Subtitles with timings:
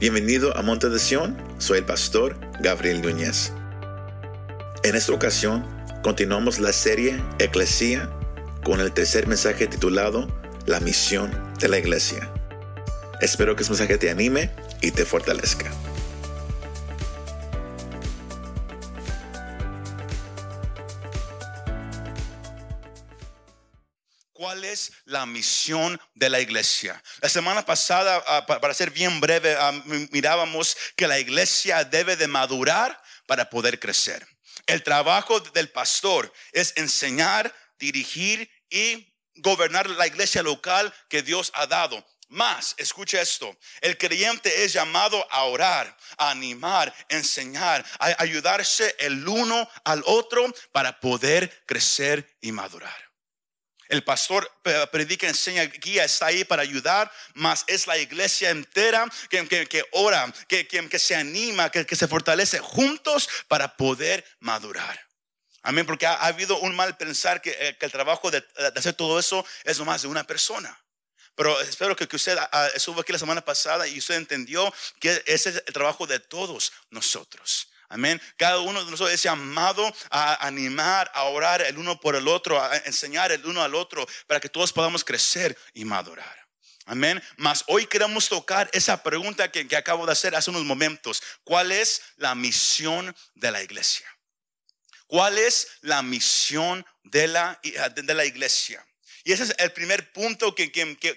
[0.00, 3.52] Bienvenido a Monte de Sion, soy el pastor Gabriel Núñez.
[4.82, 5.62] En esta ocasión
[6.02, 8.08] continuamos la serie Eclesia
[8.64, 10.26] con el tercer mensaje titulado
[10.64, 12.32] La misión de la iglesia.
[13.20, 14.50] Espero que este mensaje te anime
[14.80, 15.70] y te fortalezca.
[25.10, 27.02] La misión de la iglesia?
[27.20, 29.72] La semana pasada, ah, para ser bien breve, ah,
[30.10, 34.26] mirábamos que la iglesia debe de madurar para poder crecer.
[34.66, 41.66] El trabajo del pastor es enseñar, dirigir y gobernar la iglesia local que Dios ha
[41.66, 42.06] dado.
[42.28, 49.26] Más, escucha esto, el creyente es llamado a orar, a animar, enseñar, a ayudarse el
[49.26, 53.09] uno al otro para poder crecer y madurar.
[53.90, 54.48] El pastor
[54.92, 60.32] predica, enseña, guía, está ahí para ayudar, mas es la iglesia entera que, que, ora,
[60.46, 65.08] que, que, se anima, que, se fortalece juntos para poder madurar.
[65.62, 69.44] Amén, porque ha, habido un mal pensar que, eh, el trabajo de, hacer todo eso
[69.64, 70.80] es nomás de una persona.
[71.34, 75.50] Pero espero que, usted ah, estuvo aquí la semana pasada y usted entendió que ese
[75.50, 77.69] es el trabajo de todos nosotros.
[77.90, 78.22] Amén.
[78.36, 82.62] Cada uno de nosotros es llamado a animar, a orar el uno por el otro,
[82.62, 86.46] a enseñar el uno al otro para que todos podamos crecer y madurar.
[86.86, 87.20] Amén.
[87.36, 91.20] Mas hoy queremos tocar esa pregunta que, acabo de hacer hace unos momentos.
[91.42, 94.06] ¿Cuál es la misión de la iglesia?
[95.08, 98.86] ¿Cuál es la misión de la, de la iglesia?
[99.30, 100.72] Y ese es el primer punto que,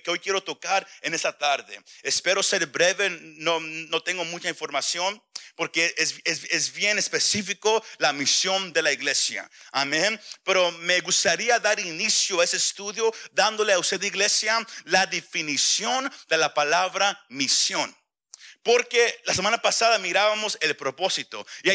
[0.06, 1.82] hoy quiero tocar en esta tarde.
[2.04, 5.20] Espero ser breve, no, no tengo mucha información
[5.56, 9.50] porque es, es, bien específico la misión de la iglesia.
[9.72, 10.22] Amén.
[10.44, 16.38] Pero me gustaría dar inicio a ese estudio dándole a usted, iglesia, la definición de
[16.38, 17.98] la palabra misión.
[18.62, 21.48] Porque la semana pasada mirábamos el propósito.
[21.64, 21.72] Y,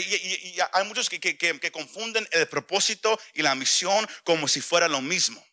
[0.72, 5.44] hay muchos que, que, confunden el propósito y la misión como si fuera lo mismo.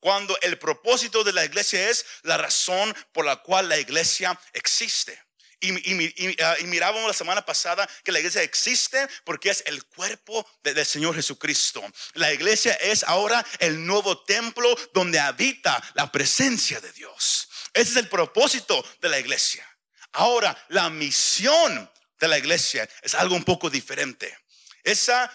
[0.00, 5.22] Cuando el propósito de la iglesia es la razón por la cual la iglesia existe.
[5.62, 10.48] Y, ah, y, mirábamos la semana pasada que la iglesia existe porque es el cuerpo
[10.62, 11.82] del Señor Jesucristo.
[12.14, 17.48] La iglesia es ahora el nuevo templo donde habita la presencia de Dios.
[17.74, 19.66] Ese es el propósito de la iglesia.
[20.12, 24.36] Ahora, la misión de la iglesia es algo un poco diferente.
[24.82, 25.30] Esa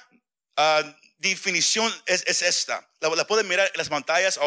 [0.57, 0.83] ah,
[1.17, 2.87] definición es, esta.
[2.99, 4.39] La, pueden mirar en las pantallas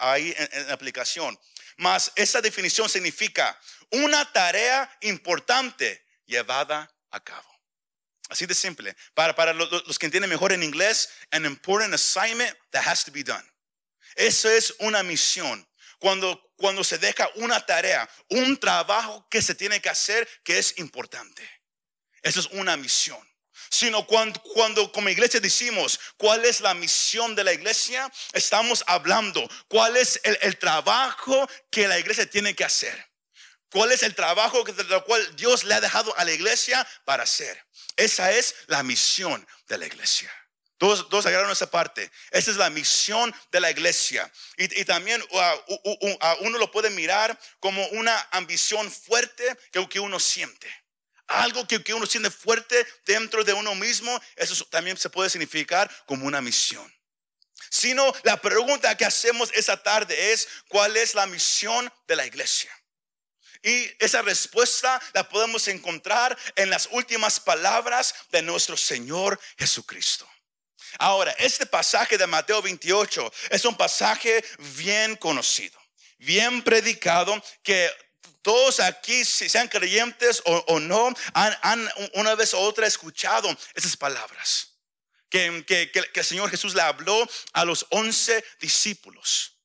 [0.00, 1.38] ahí en, la aplicación.
[1.76, 3.58] Mas esa definición significa
[3.90, 7.48] una tarea importante llevada a cabo.
[8.28, 8.96] Así de simple.
[9.14, 13.22] Para, para los, que entienden mejor en inglés, an important assignment that has to be
[13.22, 13.44] done.
[14.16, 15.66] Eso es una misión.
[15.98, 20.78] Cuando, cuando se deja una tarea, un trabajo que se tiene que hacer que es
[20.78, 21.48] importante.
[22.22, 23.35] Eso es una misión
[23.70, 29.48] sino cuando, cuando como iglesia decimos cuál es la misión de la iglesia, estamos hablando
[29.68, 33.06] cuál es el, trabajo que la iglesia tiene que hacer.
[33.70, 37.24] ¿Cuál es el trabajo que, lo cual Dios le ha dejado a la iglesia para
[37.24, 37.62] hacer?
[37.96, 40.32] Esa es la misión de la iglesia.
[40.78, 42.10] Todos, todos agarraron esa parte.
[42.30, 44.30] Esa es la misión de la iglesia.
[44.56, 50.85] Y, también uh, uno lo puede mirar como una ambición fuerte que, que uno siente
[51.26, 56.26] algo que, uno siente fuerte dentro de uno mismo, eso también se puede significar como
[56.26, 56.92] una misión.
[57.70, 62.70] Sino la pregunta que hacemos esa tarde es, ¿cuál es la misión de la iglesia?
[63.62, 70.28] Y esa respuesta la podemos encontrar en las últimas palabras de nuestro Señor Jesucristo.
[70.98, 74.44] Ahora, este pasaje de Mateo 28 es un pasaje
[74.76, 75.78] bien conocido,
[76.18, 77.90] bien predicado, que
[78.46, 84.68] todos aquí, si sean creyentes o, no, han, una vez u otra escuchado esas palabras.
[85.28, 89.58] Que, que, el Señor Jesús le habló a los once discípulos.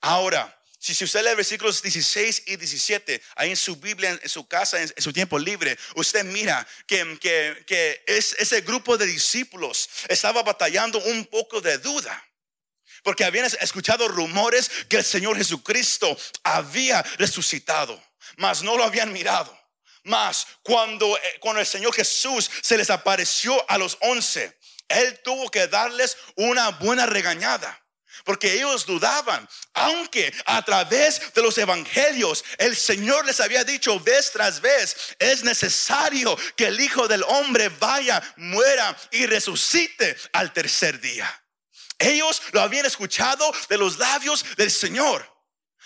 [0.00, 4.82] Ahora, si, usted lee versículos 16 y 17, ahí en su Biblia, en su casa,
[4.82, 10.42] en, su tiempo libre, usted mira que, que, que es, ese grupo de discípulos estaba
[10.42, 12.20] batallando un poco de duda.
[13.04, 18.02] Porque habían escuchado rumores que el Señor Jesucristo había resucitado
[18.36, 19.56] mas no lo habían mirado.
[20.04, 25.50] Mas cuando, eh, cuando el Señor Jesús se les apareció a los once, Él tuvo
[25.50, 27.80] que darles una buena regañada.
[28.22, 34.30] Porque ellos dudaban, aunque a través de los evangelios el Señor les había dicho vez
[34.30, 41.00] tras vez, es necesario que el Hijo del Hombre vaya, muera y resucite al tercer
[41.00, 41.28] día.
[41.98, 45.33] Ellos lo habían escuchado de los labios del Señor.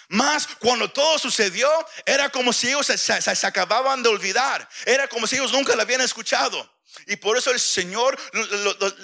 [0.08, 1.70] Más cuando todo sucedió,
[2.06, 4.66] era como si ellos se, acababan de olvidar.
[4.86, 6.78] Era como si ellos nunca lo habían escuchado.
[7.06, 8.18] Y por eso el Señor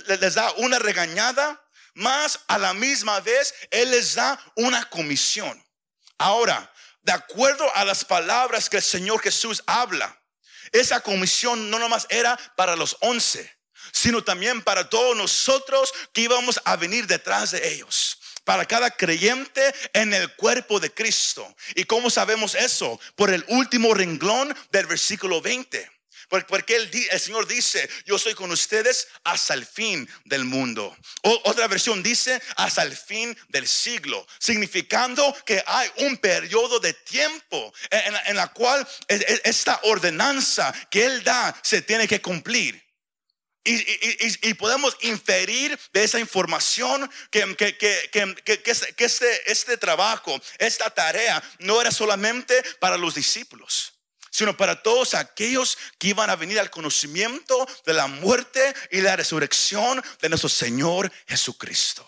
[0.06, 1.60] les da una regañada,
[1.94, 5.62] más a la misma vez Él les da una comisión.
[6.16, 6.72] Ahora,
[7.02, 10.18] de acuerdo a las palabras que el Señor Jesús habla,
[10.72, 13.58] esa comisión no nomás era para los once,
[13.92, 19.74] sino también para todos nosotros que íbamos a venir detrás de ellos para cada creyente
[19.92, 21.56] en el cuerpo de Cristo.
[21.74, 23.00] ¿Y cómo sabemos eso?
[23.16, 25.94] Por el último renglón del versículo 20.
[26.28, 30.96] Porque el, el, Señor dice, yo soy con ustedes hasta el fin del mundo.
[31.22, 36.92] O, otra versión dice, hasta el fin del siglo, significando que hay un periodo de
[36.92, 42.83] tiempo en, en la cual esta ordenanza que Él da se tiene que cumplir.
[43.64, 51.42] Y, podemos inferir de esa información que, que, que, que este, este trabajo, esta tarea,
[51.60, 53.94] no era solamente para los discípulos
[54.34, 59.14] sino para todos aquellos que iban a venir al conocimiento de la muerte y la
[59.14, 62.04] resurrección de nuestro Señor Jesucristo.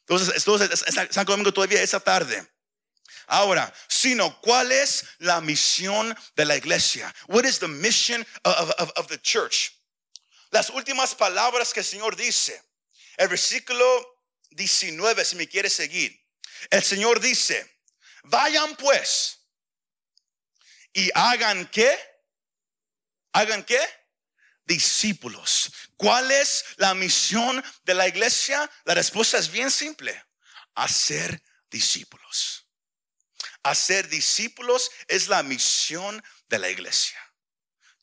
[0.00, 2.44] Entonces, entonces San Domingo todavía esa tarde.
[3.28, 7.14] Ahora, sino, ¿cuál es la misión de la iglesia?
[7.28, 9.73] What is the mission of, of, of the church?
[10.54, 12.62] Las últimas palabras que el Señor dice,
[13.16, 16.24] el versículo 19, si me quiere seguir,
[16.70, 17.80] el Señor dice,
[18.22, 19.40] vayan pues
[20.92, 21.98] y hagan qué?
[23.32, 23.80] ¿Hagan qué?
[24.64, 25.72] Discípulos.
[25.96, 28.70] ¿Cuál es la misión de la iglesia?
[28.84, 30.24] La respuesta es bien simple.
[30.76, 32.64] Hacer discípulos.
[33.64, 37.23] Hacer discípulos es la misión de la iglesia.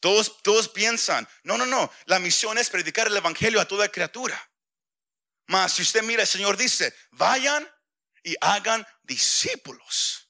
[0.02, 4.52] Todos, piensan, no, no, no, la misión es predicar el Evangelio a toda criatura.
[5.46, 7.70] Mas si usted mira, el Señor dice, vayan
[8.24, 10.28] y hagan discípulos.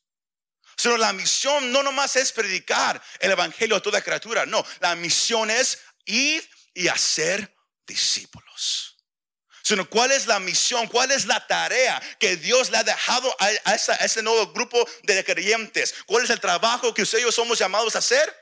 [0.76, 5.50] Sino la misión no nomás es predicar el Evangelio a toda criatura, no, la misión
[5.50, 7.56] es ir y hacer
[7.88, 8.98] discípulos.
[9.64, 13.76] Sino cuál es la misión, cuál es la tarea que Dios le ha dejado a,
[13.76, 15.96] ese nuevo grupo de creyentes.
[16.08, 18.41] ¿Cuál es el trabajo que ustedes somos llamados a hacer?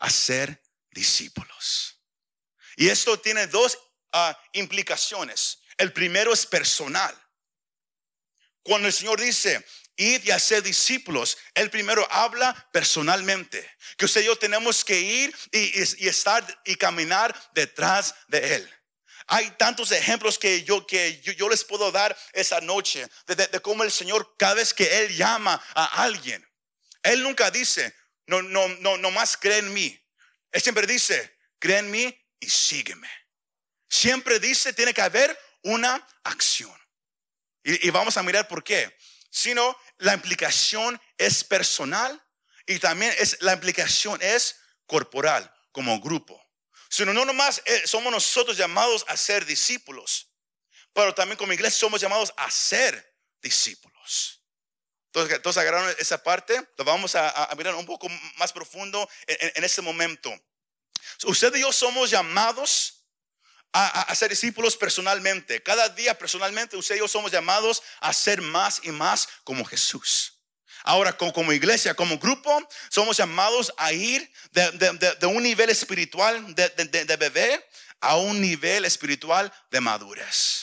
[0.00, 2.00] Hacer discípulos.
[2.76, 3.78] Y esto tiene dos
[4.12, 5.60] ah, implicaciones.
[5.76, 7.14] El primero es personal.
[8.62, 9.64] Cuando el Señor dice,
[9.96, 15.34] id y hacer discípulos, el primero habla personalmente, que usted y yo tenemos que ir
[15.52, 18.74] y, estar y caminar detrás de Él.
[19.26, 23.84] Hay tantos ejemplos que yo, que yo, les puedo dar esa noche de, de, cómo
[23.84, 26.46] el Señor, cada vez que Él llama a alguien,
[27.02, 27.94] Él nunca dice,
[28.30, 30.00] no, no, no, no más cree en mí.
[30.52, 33.10] Él siempre dice, cree en mí y sígueme.
[33.88, 36.74] Siempre dice, tiene que haber una acción.
[37.64, 38.96] Y, vamos a mirar por qué.
[39.30, 42.24] Sino la implicación es personal
[42.66, 44.56] y también es, la implicación es
[44.86, 46.40] corporal, como grupo.
[46.88, 50.32] Sino no nomás eh, somos nosotros llamados a ser discípulos,
[50.92, 54.39] pero también como iglesia somos llamados a ser discípulos.
[55.12, 60.32] Entonces, todos agarraron esa parte, vamos a, mirar un poco más profundo en, este momento.
[61.24, 63.06] Usted y yo somos llamados
[63.72, 65.60] a, ser discípulos personalmente.
[65.64, 70.38] Cada día personalmente usted y yo somos llamados a ser más y más como Jesús.
[70.84, 77.68] Ahora, como, iglesia, como grupo, somos llamados a ir de, un nivel espiritual de bebé
[78.00, 80.59] a un nivel espiritual de madurez.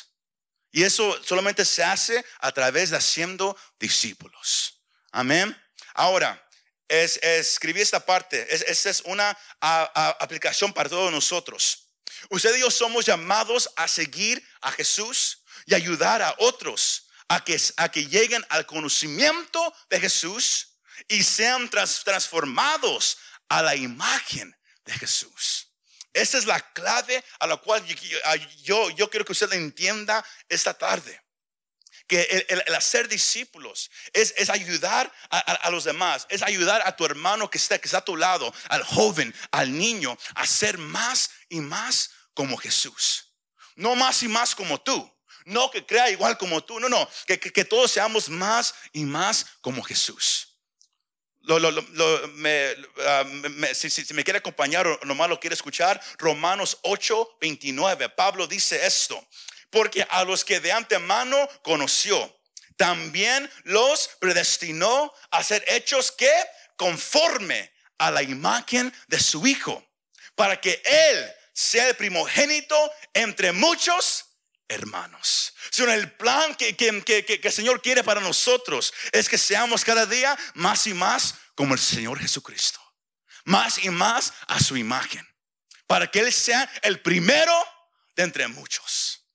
[0.71, 4.81] Y eso solamente se hace a través de haciendo discípulos.
[5.11, 5.55] Amén.
[5.93, 6.43] Ahora,
[6.87, 8.47] es, escribí esta parte.
[8.53, 11.87] esta es una aplicación para todos nosotros.
[12.29, 17.59] Usted y yo somos llamados a seguir a Jesús y ayudar a otros a que,
[17.77, 23.17] a que lleguen al conocimiento de Jesús y sean transformados
[23.49, 24.55] a la imagen
[24.85, 25.66] de Jesús.
[26.17, 27.85] Esa es la clave a la cual
[28.63, 31.21] yo, yo, quiero que usted entienda esta tarde.
[32.07, 37.49] Que el, hacer discípulos es, es ayudar a, los demás, es ayudar a tu hermano
[37.49, 41.59] que está, que está a tu lado, al joven, al niño, a ser más y
[41.59, 43.33] más como Jesús.
[43.75, 45.13] No más y más como tú.
[45.45, 46.79] No que crea igual como tú.
[46.79, 47.07] No, no.
[47.27, 50.56] Que, que todos seamos más y más como Jesús.
[51.49, 53.23] Ah,
[53.73, 58.09] si, me quiere acompañar o nomás lo quiere escuchar, Romanos 8, 29.
[58.09, 59.25] Pablo dice esto,
[59.69, 62.37] porque a los que de antemano conoció,
[62.75, 66.31] también los predestinó a ser hechos que
[66.75, 69.83] conforme a la imagen de su Hijo,
[70.35, 74.26] para que Él sea el primogénito entre muchos
[74.67, 75.53] hermanos.
[75.71, 79.83] Sino el plan que, que, que, que, el Señor quiere para nosotros es que seamos
[79.83, 82.81] cada día más y más como el Señor Jesucristo.
[83.45, 85.27] Más y más a su imagen.
[85.85, 87.53] Para que Él sea el primero
[88.15, 89.25] de entre muchos.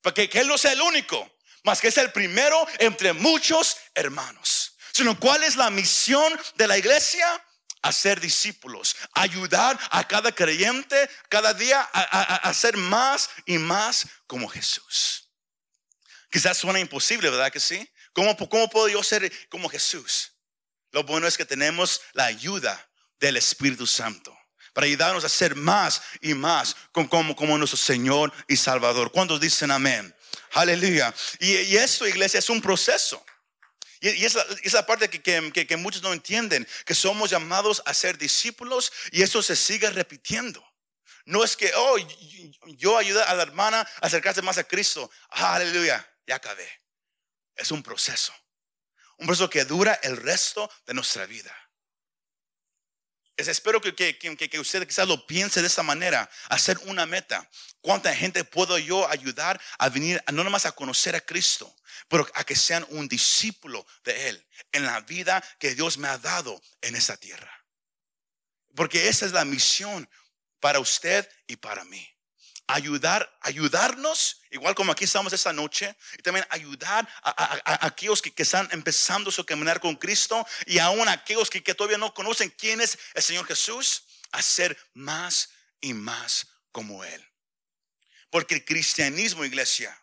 [0.00, 4.76] Para que, Él no sea el único, más que es el primero entre muchos hermanos.
[4.92, 7.44] Sino cuál es la misión de la iglesia?
[7.88, 14.48] A ser discípulos, ayudar a cada creyente cada día a, ser más y más como
[14.48, 15.28] Jesús.
[16.30, 17.88] Quizás suena imposible, ¿verdad que sí?
[18.12, 20.32] ¿Cómo, ¿Cómo puedo yo ser como Jesús?
[20.92, 22.90] Lo bueno es que tenemos la ayuda
[23.20, 24.36] del Espíritu Santo
[24.74, 29.10] para ayudarnos a ser más y más como, como nuestro Señor y Salvador.
[29.10, 30.14] ¿Cuántos dicen amén?
[30.52, 31.14] Aleluya.
[31.40, 33.24] Y, y esto, iglesia, es un proceso.
[34.00, 35.20] Y, esa, esa, parte que,
[35.52, 39.90] que, que, muchos no entienden, que somos llamados a ser discípulos y eso se sigue
[39.90, 40.64] repitiendo.
[41.24, 41.96] No es que, oh,
[42.78, 45.10] yo ayudé a la hermana a acercarse más a Cristo.
[45.28, 46.68] aleluya, ya acabé.
[47.54, 48.32] Es un proceso.
[49.18, 51.54] Un proceso que dura el resto de nuestra vida.
[53.38, 57.48] Es, espero que, que, que, usted quizás lo piense de esta manera, hacer una meta.
[57.80, 61.72] ¿Cuánta gente puedo yo ayudar a venir, no nomás a conocer a Cristo,
[62.08, 66.18] pero a que sean un discípulo de Él en la vida que Dios me ha
[66.18, 67.64] dado en esta tierra.
[68.74, 70.10] Porque esa es la misión
[70.58, 72.06] para usted y para mí.
[72.66, 78.68] Ayudar, ayudarnos, igual como aquí estamos esta noche, y también ayudar a, aquellos que, están
[78.72, 82.80] empezando su caminar con Cristo y aún a aquellos que, que todavía no conocen quién
[82.80, 85.50] es el Señor Jesús, a ser más
[85.80, 87.24] y más como Él.
[88.30, 89.98] Porque el cristianismo, iglesia,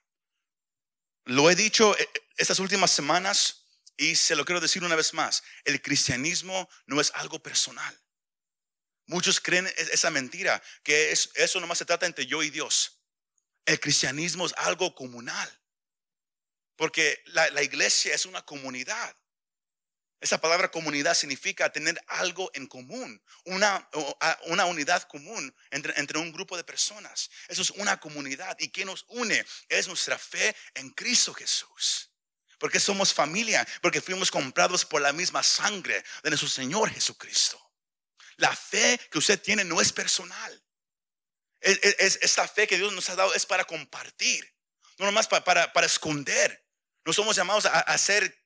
[1.25, 3.65] lo he dicho eh, estas últimas semanas
[3.97, 5.43] y se lo quiero decir una vez más.
[5.63, 7.99] El cristianismo no es algo personal.
[9.07, 12.94] Muchos creen esa mentira, que eso nomás se trata entre yo y Dios.
[13.65, 15.49] El cristianismo es algo comunal.
[16.75, 19.15] Porque la iglesia es una comunidad.
[20.25, 23.87] Esa palabra comunidad significa tener algo en común, una,
[24.65, 27.29] unidad común entre, entre, un grupo de personas.
[27.47, 28.57] Eso es una comunidad.
[28.59, 29.45] ¿Y qué nos une?
[29.69, 32.09] Es nuestra fe en Cristo Jesús.
[32.57, 37.61] Porque somos familia, porque fuimos comprados por la misma sangre de nuestro Señor Jesucristo.
[38.37, 40.64] La fe que usted tiene no es personal.
[41.65, 44.53] Es, esta fe que Dios nos ha dado es para compartir,
[44.99, 46.63] no nomás para, para, esconder.
[47.03, 48.45] No somos llamados a, a ser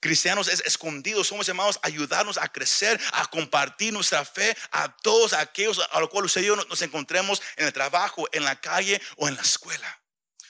[0.00, 5.32] cristianos es escondidos, somos llamados a ayudarnos a crecer, a compartir nuestra fe a todos
[5.32, 9.00] aquellos a los cuales usted y yo nos encontremos en el trabajo, en la calle
[9.16, 10.02] o en la escuela.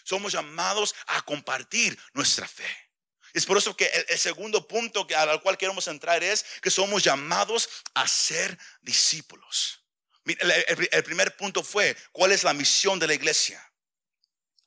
[0.02, 2.66] Somos llamados a compartir nuestra fe.
[3.32, 7.04] Es por eso que el, segundo punto que, al cual queremos entrar es que somos
[7.04, 9.84] llamados a ser discípulos.
[10.26, 13.62] El, primer punto fue, ¿cuál es la misión de la iglesia?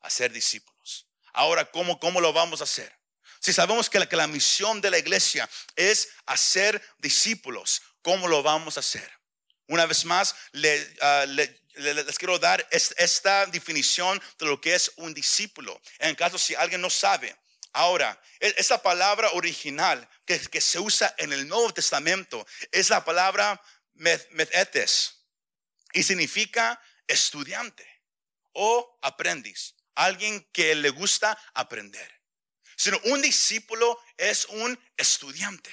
[0.01, 1.07] A ser discípulos.
[1.33, 2.95] Ahora, ¿cómo, cómo lo vamos a hacer?
[3.39, 8.81] Si sabemos que la, misión de la iglesia es hacer discípulos, ¿cómo lo vamos a
[8.81, 9.11] hacer?
[9.67, 10.35] Una vez más,
[11.01, 15.79] ah, les quiero dar esta definición de lo que es un discípulo.
[15.99, 17.35] En caso si alguien no sabe.
[17.73, 23.03] Ahora, e, esa palabra original que, que se usa en el Nuevo Testamento es la
[23.03, 23.61] palabra
[23.95, 25.16] methetes
[25.97, 27.87] y significa estudiante
[28.53, 32.17] o aprendiz, alguien que le gusta aprender
[32.77, 35.71] sino un discípulo es un estudiante,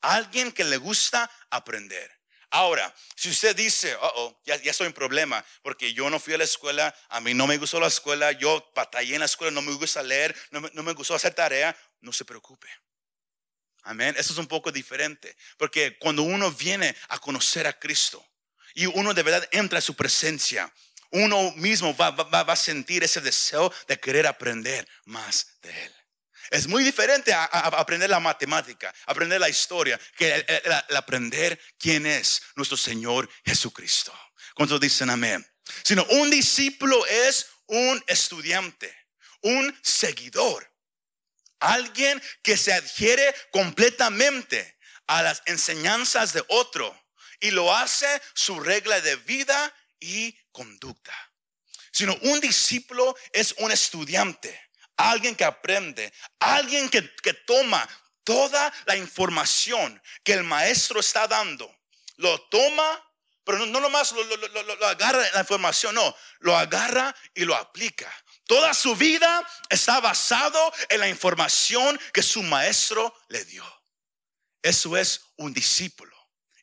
[0.00, 2.10] alguien que le gusta aprender.
[2.50, 6.38] Ahora, si usted dice, oh, ya, ya estoy en problema, porque yo no fui a
[6.38, 9.60] la escuela, a mí no me gustó la escuela, yo batallé en la escuela, no
[9.60, 12.68] me gusta leer, no me, no me gustó hacer tarea, no se preocupe.
[13.82, 14.14] Amén.
[14.16, 18.24] Eso es un poco diferente, porque cuando uno viene a conocer a Cristo
[18.76, 20.72] y uno de verdad entra a su presencia,
[21.10, 25.94] uno mismo va, va, va a sentir ese deseo de querer aprender más de Él.
[26.50, 32.42] Es muy diferente a, aprender la matemática, aprender la historia, que el, aprender quién es
[32.54, 34.12] nuestro Señor Jesucristo.
[34.54, 35.44] ¿Cuántos dicen amén?
[35.82, 38.94] Sino un discípulo es un estudiante,
[39.40, 40.70] un seguidor,
[41.60, 47.05] alguien que se adhiere completamente a las enseñanzas de otro
[47.40, 51.14] y lo hace su regla de vida y conducta.
[51.92, 54.66] Sino un discípulo es un estudiante
[54.96, 57.02] alguien que aprende, alguien que,
[57.46, 57.86] toma
[58.24, 61.72] toda la información que el maestro está dando,
[62.16, 63.02] lo toma,
[63.44, 68.12] pero no, no nomás lo, lo, agarra la información, no, lo agarra y lo aplica.
[68.46, 73.64] Toda su vida está basado en la información que su maestro le dio.
[74.62, 76.15] Eso es un discípulo.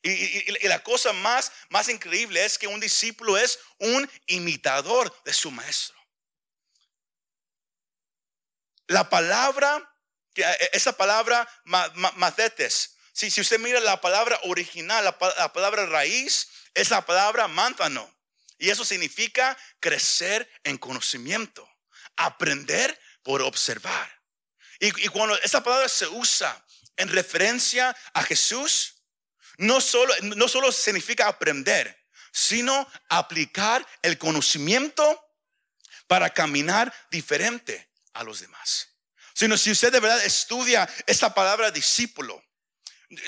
[0.03, 5.49] Y, la cosa más, más increíble es que un discípulo es un imitador de su
[5.49, 5.95] maestro.
[8.87, 9.95] La palabra,
[10.35, 15.17] eh, esa palabra macetes, si, si usted mira la palabra original, la,
[15.53, 18.13] palabra raíz, es la palabra mántano.
[18.57, 21.67] Y eso significa crecer en conocimiento,
[22.17, 24.21] aprender por observar.
[24.79, 26.61] Y, cuando esa palabra se usa
[26.97, 29.02] en referencia a Jesús,
[29.57, 35.23] no solo, no solo significa aprender, sino aplicar el conocimiento
[36.07, 38.89] para caminar diferente a los demás.
[39.33, 42.43] Sino si usted de verdad estudia esta palabra discípulo,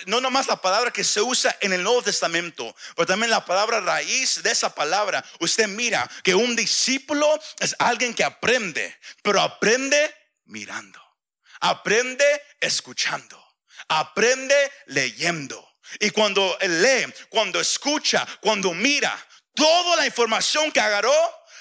[0.06, 3.82] no nomás la palabra que se usa en el Nuevo Testamento, pero también la palabra
[3.82, 5.24] raíz de esa palabra.
[5.40, 10.16] Usted mira que un discípulo es alguien que aprende, pero aprende
[10.46, 11.02] mirando,
[11.60, 12.26] aprende
[12.60, 13.44] escuchando,
[13.88, 14.56] aprende
[14.88, 15.65] leyendo.
[16.00, 19.18] Y cuando lee, cuando escucha, cuando mira,
[19.54, 21.14] toda la información que agarró,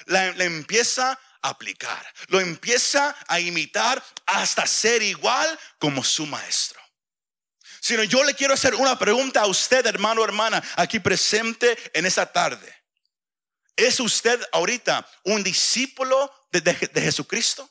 [0.07, 6.81] la, empieza a aplicar, lo empieza a imitar hasta ser igual como su maestro.
[7.81, 12.07] Sino yo le quiero hacer una pregunta a usted, hermano o hermana, aquí presente en
[12.07, 12.75] esta tarde.
[13.77, 17.69] ¿Es usted ahorita un discípulo de, de Jesucristo?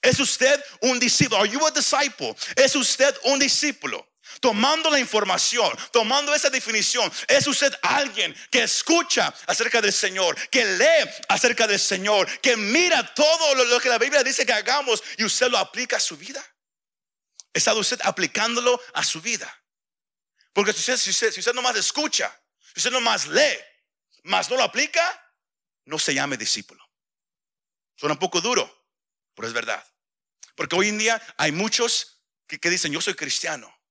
[0.00, 1.40] ¿Es usted un discípulo?
[1.40, 2.34] Are you a disciple?
[2.56, 4.11] ¿Es usted un discípulo?
[4.40, 10.64] Tomando la información, tomando esa definición, es usted alguien que escucha acerca del Señor, que
[10.64, 15.24] lee acerca del Señor, que mira todo lo, que la Biblia dice que hagamos y
[15.24, 16.44] usted lo aplica a su vida.
[17.52, 19.52] ¿Está usted aplicándolo a su vida?
[20.52, 22.40] Porque si usted, si usted, escucha,
[22.74, 23.58] si usted nomás lee,
[24.24, 25.02] más no lo aplica,
[25.84, 26.82] no se llame discípulo.
[27.96, 28.86] Suena un poco duro,
[29.34, 29.84] pero es verdad.
[30.54, 33.81] Porque hoy en día hay muchos que dicen, yo soy cristiano,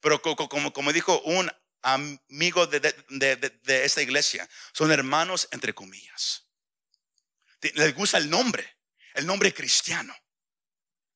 [0.00, 1.50] pero como, como dijo un
[1.82, 6.46] amigo de, de, esta iglesia, son hermanos entre comillas.
[7.74, 8.78] Les gusta el nombre,
[9.14, 10.14] el nombre cristiano.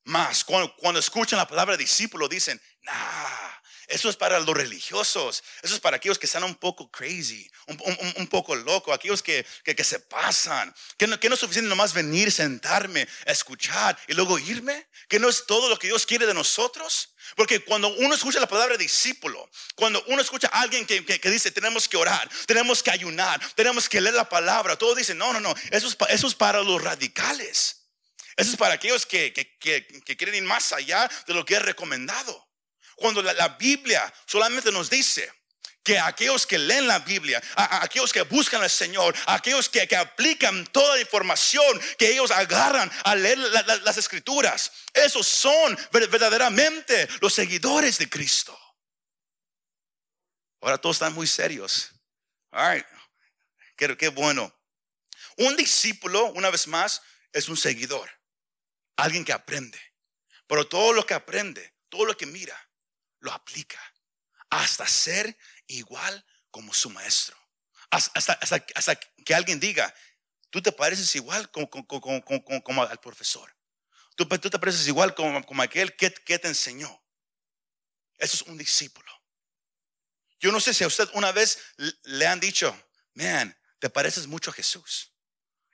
[0.05, 3.62] Más, cuando, cuando escuchan la palabra discípulo, dicen, nah,
[3.93, 5.45] eso es para los religiosos.
[5.63, 9.85] Eso es para aquellos que están un poco crazy, un, poco loco, aquellos que, que,
[9.85, 10.75] se pasan.
[10.97, 14.87] Que no, que no es suficiente nomás venir, sentarme, escuchar y luego irme.
[15.09, 17.11] Que no es todo lo que Dios quiere de nosotros.
[17.37, 21.51] Porque cuando uno escucha la palabra discípulo, cuando uno escucha a alguien que, que, dice
[21.51, 25.41] tenemos que orar, tenemos que ayunar, tenemos que leer la palabra, todo dice, no, no,
[25.41, 27.83] no, eso es, eso es para los radicales.
[28.37, 32.49] Eso es para aquellos que, que, quieren ir más allá de lo que es recomendado.
[32.97, 35.33] Cuando la, Biblia solamente nos dice
[35.83, 40.95] que aquellos que leen la Biblia, aquellos que buscan al Señor, aquellos que, aplican toda
[40.95, 48.09] la información que ellos agarran a leer las escrituras, esos son verdaderamente los seguidores de
[48.09, 48.59] Cristo.
[50.61, 51.91] Ahora todos están muy serios.
[52.53, 52.87] All right.
[53.77, 54.55] Qué, qué bueno.
[55.37, 57.03] Un discípulo, una vez más,
[57.33, 58.09] es un seguidor.
[58.97, 59.81] Alguien que aprende.
[60.47, 62.57] Pero todo lo que aprende, todo lo que mira,
[63.23, 63.81] lo aplica
[64.51, 67.37] hasta ser igual como su maestro.
[67.91, 69.95] Hasta, hasta, que alguien diga,
[70.51, 73.55] tú te pareces igual como, como, al profesor.
[74.17, 77.03] Tú, tú, te pareces igual como, como aquel que, que te enseñó.
[78.19, 79.11] Eso es un discípulo.
[80.39, 81.59] Yo no sé si a usted una vez
[82.03, 82.77] le han dicho,
[83.15, 85.12] man, te pareces mucho a Jesús.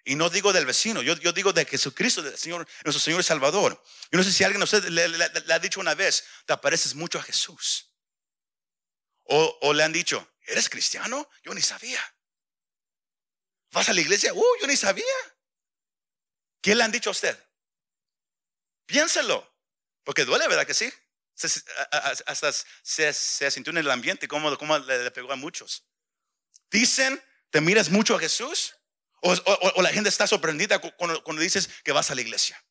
[0.08, 3.84] Y no digo del vecino, yo, digo de Jesucristo, del Señor, nuestro Señor y Salvador.
[4.10, 7.18] Yo no sé si alguien a usted le, ha dicho una vez, te pareces mucho
[7.18, 7.92] a Jesús.
[9.24, 11.28] O, le han dicho, ¿eres cristiano?
[11.42, 12.00] Yo ni sabía.
[13.70, 14.32] ¿Vas a la iglesia?
[14.32, 15.04] Uh, yo ni sabía.
[16.62, 17.38] ¿Qué le han dicho a usted?
[18.86, 19.46] Piénselo,
[20.04, 20.90] porque duele, ¿verdad que sí?
[22.24, 22.50] hasta
[22.82, 25.84] se, se, sintió en el ambiente como, como le, le pegó a muchos.
[26.70, 28.77] Dicen, ¿te miras mucho a Jesús?
[29.22, 32.62] O, la gente está sorprendida cuando, dices que vas a la iglesia.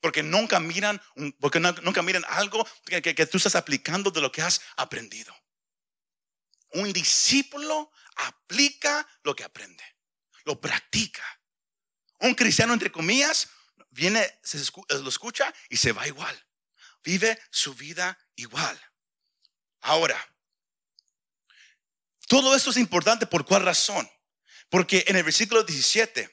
[0.00, 1.00] Porque nunca miran,
[1.40, 5.34] porque nunca miran algo que, tú estás aplicando de lo que has aprendido.
[6.72, 9.84] Un discípulo aplica lo que aprende,
[10.44, 11.24] lo practica.
[12.20, 13.48] Un cristiano, entre comillas,
[13.90, 14.58] viene, se
[15.00, 16.46] lo escucha y se va igual.
[17.02, 18.78] Vive su vida igual.
[19.80, 20.18] Ahora,
[22.28, 24.08] todo esto es importante por cuál razón.
[24.70, 26.28] Porque en el versículo 17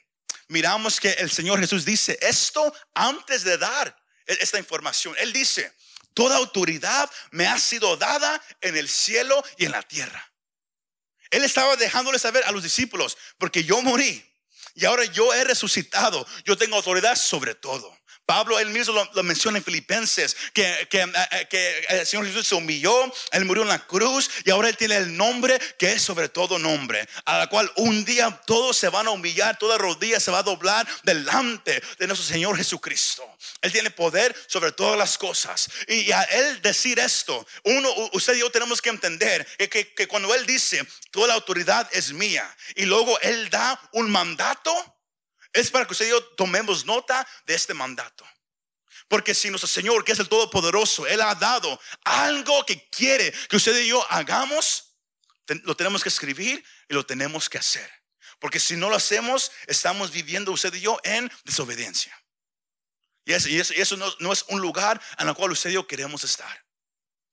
[0.49, 3.95] miramos que el Señor Jesús dice esto antes de dar
[4.27, 5.15] e-, esta información.
[5.19, 5.73] Él dice,
[6.13, 10.31] toda autoridad me ha sido dada en el cielo y en la tierra.
[11.31, 14.23] Él estaba dejándole saber a los discípulos, porque yo morí
[14.75, 17.94] y ahora yo he resucitado, yo tengo autoridad sobre todo.
[18.25, 22.55] Pablo él mismo lo, menciona en Filipenses, que, que, eh, que, el Señor Jesús se
[22.55, 22.93] humilló,
[23.31, 26.57] Él murió en la cruz y ahora Él tiene el nombre que es sobre todo
[26.57, 30.39] nombre, a la cual un día todos se van a humillar, toda rodilla se va
[30.39, 33.23] a doblar delante de nuestro Señor Jesucristo.
[33.61, 35.69] Él tiene poder sobre todas las cosas.
[35.87, 40.33] Y a Él decir esto, uno, usted y yo tenemos que entender que, que cuando
[40.33, 44.94] Él dice, toda la autoridad es mía, y luego Él da un mandato,
[45.55, 48.27] es para que usted y yo tomemos nota de este mandato.
[49.07, 53.55] Porque si nuestro Señor, que es el Todopoderoso, Él ha dado algo que quiere que
[53.55, 54.95] usted y yo hagamos,
[55.63, 57.89] lo tenemos que escribir y lo tenemos que hacer.
[58.39, 62.13] Porque si no lo hacemos, estamos viviendo usted y yo en desobediencia.
[63.23, 66.63] Y eso, no, es un lugar en el cual usted y yo queremos estar.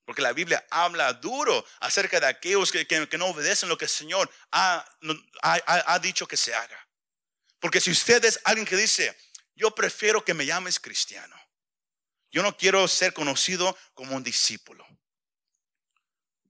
[0.05, 4.31] Porque la Biblia habla duro acerca de aquellos que, no obedecen lo que el Señor
[4.53, 6.87] ha dicho que se haga.
[7.63, 9.17] Porque si usted es alguien que dice,
[9.55, 11.41] yo prefiero que me llames cristiano,
[12.29, 14.85] yo no quiero ser conocido como un discípulo.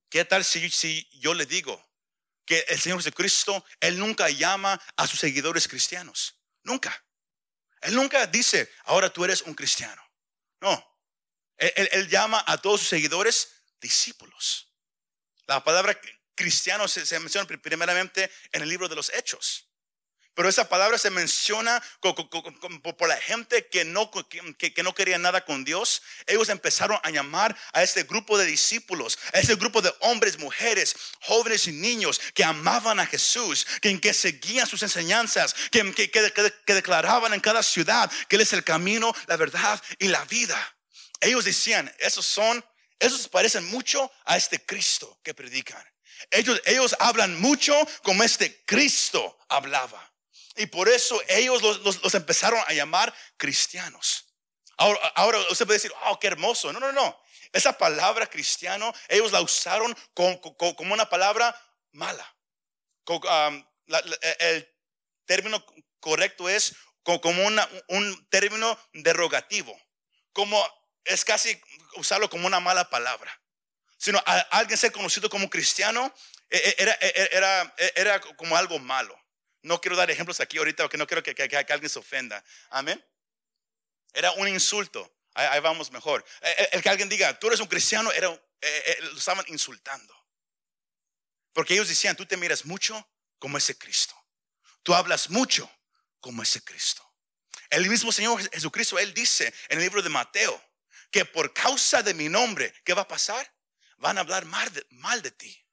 [0.08, 1.86] ¿Qué tal si, si yo le digo
[2.46, 6.40] que el Señor Jesucristo, Él nunca llama a sus seguidores cristianos?
[6.62, 7.04] Nunca.
[7.82, 10.02] Él nunca dice, ahora tú eres un cristiano.
[10.62, 10.98] No.
[11.58, 13.50] Él, llama a todos sus seguidores
[13.82, 14.72] discípulos.
[15.46, 16.00] La palabra
[16.34, 19.68] cristiano se menciona primeramente en el libro de los Hechos.
[20.34, 25.62] Pero esa palabra se menciona por la gente que no, que, no quería nada con
[25.62, 26.02] Dios.
[26.26, 30.96] Ellos empezaron a llamar a este grupo de discípulos, a ese grupo de hombres, mujeres,
[31.20, 35.82] jóvenes y niños que amaban a Jesús, que, seguían sus enseñanzas, que,
[36.66, 40.76] declaraban en cada ciudad que Él es el camino, la verdad y la vida.
[41.20, 42.64] Ellos decían, esos son,
[42.98, 45.84] esos parecen mucho a este Cristo que predican.
[46.30, 50.11] Ellos hablan mucho como este Cristo hablaba.
[50.56, 54.26] Y por eso ellos los, empezaron a llamar cristianos.
[54.76, 56.72] Ahora, usted puede decir, oh, qué hermoso.
[56.72, 57.20] No, no, no.
[57.52, 60.40] Esa palabra cristiano, ellos la usaron como,
[60.92, 61.54] una palabra
[61.92, 62.36] mala.
[64.38, 64.74] el
[65.24, 65.64] término
[66.00, 67.46] correcto es como
[67.88, 69.78] un término derogativo.
[70.32, 70.66] Como
[71.04, 71.60] es casi
[71.96, 73.38] usarlo como una mala palabra.
[73.98, 76.12] Sino alguien ser conocido como cristiano
[76.50, 79.21] e, e, era, e, era, era como algo malo.
[79.62, 81.30] No quiero dar ejemplos aquí ahorita porque no quiero que,
[81.70, 82.44] alguien se ofenda.
[82.70, 83.02] Amén.
[84.12, 85.10] Era un insulto.
[85.34, 86.24] Ahí, vamos mejor.
[86.42, 88.28] Eh, eh, el, que alguien diga, tú eres un cristiano, era,
[88.60, 90.14] eh, lo estaban insultando.
[91.52, 94.14] Porque ellos decían, tú te miras mucho como ese Cristo.
[94.82, 95.70] Tú hablas mucho
[96.20, 97.08] como ese Cristo.
[97.70, 100.62] El mismo Señor Jesucristo, Él dice en el libro de Mateo,
[101.10, 103.54] que por causa de mi nombre, ¿qué va a pasar?
[103.98, 105.66] Van a hablar mal de, mal de ti.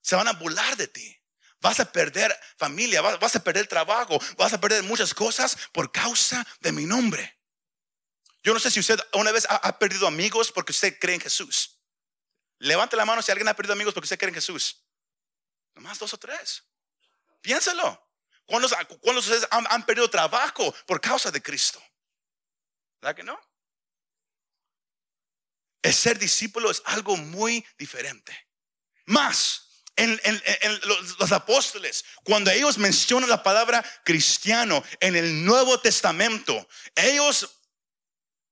[0.00, 1.18] Se van a burlar de ti.
[1.60, 6.46] Vas a perder familia, vas, a perder trabajo, vas a perder muchas cosas por causa
[6.60, 7.38] de mi nombre.
[8.42, 11.80] Yo no sé si usted una vez ha, perdido amigos porque usted cree en Jesús.
[12.58, 14.84] Levante la mano si alguien ha perdido amigos porque usted cree en Jesús.
[15.74, 16.62] Nomás dos o tres.
[17.40, 18.02] Piénselo.
[18.44, 21.82] ¿Cuántos, cuántos ustedes han, han, perdido trabajo por causa de Cristo?
[23.00, 23.38] ¿Verdad que no?
[25.82, 28.48] El ser discípulo es algo muy diferente.
[29.06, 29.65] Más
[29.96, 30.80] en,
[31.18, 37.48] los, apóstoles, cuando ellos mencionan la palabra cristiano en el Nuevo Testamento, ellos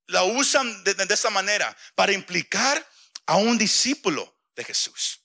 [0.07, 2.87] la usan de, esa manera para implicar
[3.27, 5.21] a un discípulo de Jesús.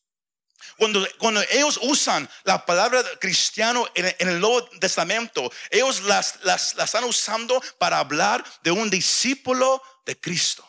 [0.77, 6.85] Cuando, cuando, ellos usan la palabra cristiano en, el Nuevo Testamento, ellos las, las, las,
[6.85, 10.68] están usando para hablar de un discípulo de Cristo.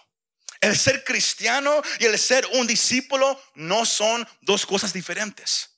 [0.60, 5.70] El ser cristiano y el ser un discípulo no son dos cosas diferentes.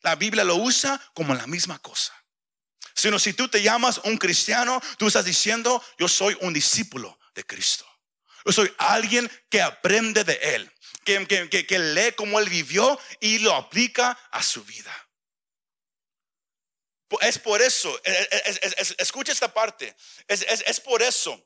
[0.00, 2.12] La Biblia lo usa como la misma cosa.
[2.94, 7.44] Sino si tú te llamas un cristiano, tú estás diciendo, yo soy un discípulo de
[7.44, 7.86] Cristo.
[8.44, 10.72] Yo soy alguien que aprende de Él,
[11.04, 14.92] que, lee como Él vivió y lo aplica a su vida.
[17.20, 18.00] Es por eso,
[18.98, 19.94] escucha esta parte,
[20.26, 21.44] es por eso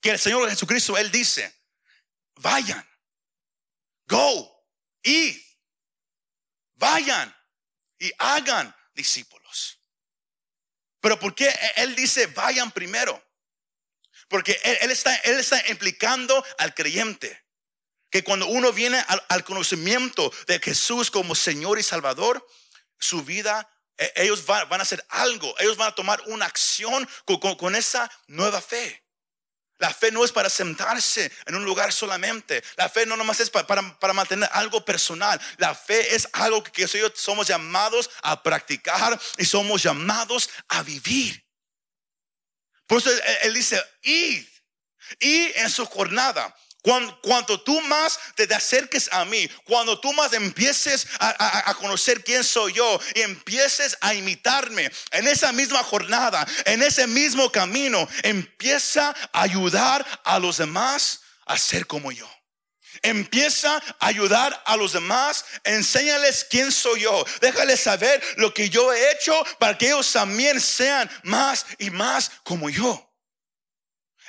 [0.00, 1.55] que el Señor Jesucristo, Él dice,
[2.36, 2.88] vayan,
[4.06, 4.64] go,
[5.02, 5.36] id,
[6.74, 7.34] vayan
[7.98, 9.80] y hagan discípulos.
[11.00, 13.22] Pero ¿por qué Él dice vayan primero?
[14.28, 17.46] Porque Él, está, él está implicando al creyente
[18.10, 22.46] que cuando uno viene al, conocimiento de Jesús como Señor y Salvador,
[22.98, 27.76] su vida, e, ellos van, a hacer algo, ellos van a tomar una acción con
[27.76, 29.05] esa nueva fe.
[29.78, 32.62] La fe no es para sentarse en un lugar solamente.
[32.76, 33.82] La fe no nomás es para,
[34.14, 35.40] mantener algo personal.
[35.58, 41.44] La fe es algo que, somos llamados a practicar y somos llamados a vivir.
[42.86, 43.10] Por eso
[43.42, 44.46] él, dice, id.
[45.20, 46.54] y en su jornada.
[47.20, 52.74] Cuando, tú más te acerques a mí, cuando tú más empieces a, conocer quién soy
[52.74, 59.42] yo y empieces a imitarme en esa misma jornada, en ese mismo camino, empieza a
[59.42, 62.30] ayudar a los demás a ser como yo.
[63.02, 68.92] Empieza a ayudar a los demás, enséñales quién soy yo, déjales saber lo que yo
[68.92, 73.05] he hecho para que ellos también sean más y más como yo.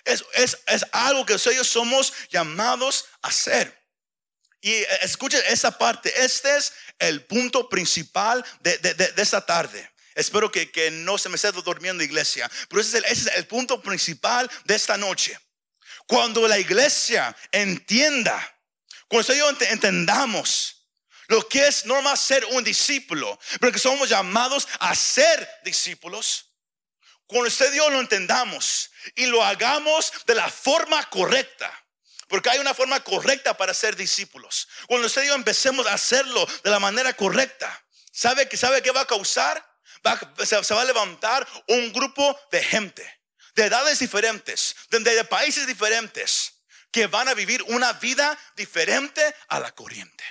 [0.07, 3.77] Es, es, algo que nosotros somos llamados a hacer.
[4.61, 6.13] Y eh, escuchen esa parte.
[6.23, 9.91] Este es el punto principal de, de, esta tarde.
[10.15, 12.49] Espero que, que, no se me esté durmiendo iglesia.
[12.69, 15.39] Pero ese es, el, ese es el punto principal de esta noche.
[16.07, 18.35] Cuando la iglesia entienda,
[19.07, 20.77] cuando nosotros entendamos
[21.27, 26.46] lo que es no más ser un discípulo, pero que somos llamados a ser discípulos.
[27.27, 31.71] Cuando usted Dios lo entendamos y lo hagamos de la forma correcta.
[32.27, 34.67] Porque hay una forma correcta para ser discípulos.
[34.87, 39.07] Cuando usted y empecemos a hacerlo de la manera correcta, ¿sabe, sabe qué va a
[39.07, 39.65] causar?
[40.43, 43.21] se, va a levantar un grupo de gente,
[43.55, 46.53] de edades diferentes, de países diferentes,
[46.91, 50.23] que van a vivir una vida diferente a la corriente.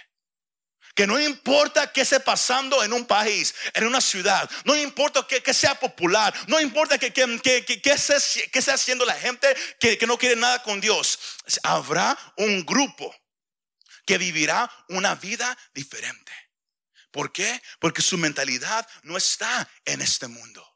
[0.97, 5.53] Que no importa qué esté pasando en un país, en una ciudad, no importa que,
[5.53, 9.47] sea popular, no importa que, que, que, esté, haciendo la gente
[9.79, 11.19] que, no quiere nada con Dios,
[11.63, 13.15] habrá un grupo
[14.07, 16.33] que vivirá una vida diferente.
[17.11, 17.63] ¿Por qué?
[17.79, 20.67] Porque su mentalidad no está en este mundo.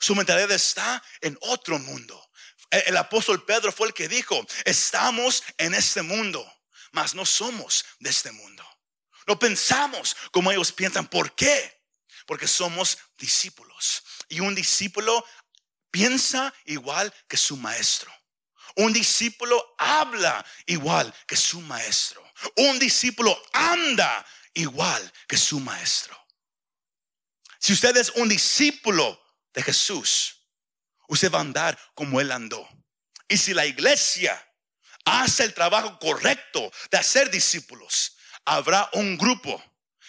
[0.00, 2.30] Su mentalidad está en otro mundo.
[2.68, 6.46] El, el apóstol Pedro fue el que dijo, estamos en este mundo,
[6.90, 8.51] mas no somos de este mundo.
[9.26, 11.06] No pensamos como ellos piensan.
[11.06, 11.82] ¿Por qué?
[12.26, 14.02] Porque somos discípulos.
[14.28, 15.24] Y un discípulo
[15.90, 18.12] piensa igual que su maestro.
[18.76, 22.22] Un discípulo habla igual que su maestro.
[22.56, 26.18] Un discípulo anda igual que su maestro.
[27.58, 30.36] Si usted es un discípulo de Jesús,
[31.08, 32.68] usted va a andar como Él andó.
[33.28, 34.42] Y si la iglesia
[35.04, 39.62] hace el trabajo correcto de hacer discípulos, habrá un grupo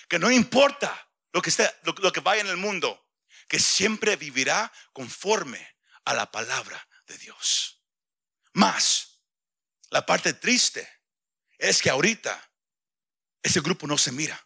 [0.08, 3.10] que no importa lo que, esté, lo, que vaya en el mundo,
[3.48, 7.82] que siempre vivirá conforme a la palabra de Dios.
[8.54, 9.20] Más,
[9.90, 10.88] la parte triste
[11.58, 12.52] es que ahorita
[13.42, 14.40] ese grupo no se mira.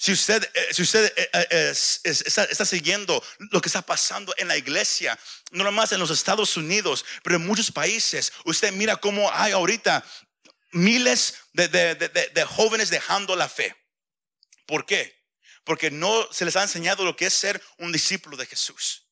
[0.00, 4.56] Si usted, eh, si usted eh, eh, está, siguiendo lo que está pasando en la
[4.56, 5.18] iglesia,
[5.50, 10.04] no nomás en los Estados Unidos, pero en muchos países, usted mira cómo hay ahorita
[10.72, 13.74] miles de, jóvenes dejando la fe.
[14.66, 15.16] ¿Por qué?
[15.64, 19.06] Porque no se les ha enseñado lo que es ser un discípulo de Jesús.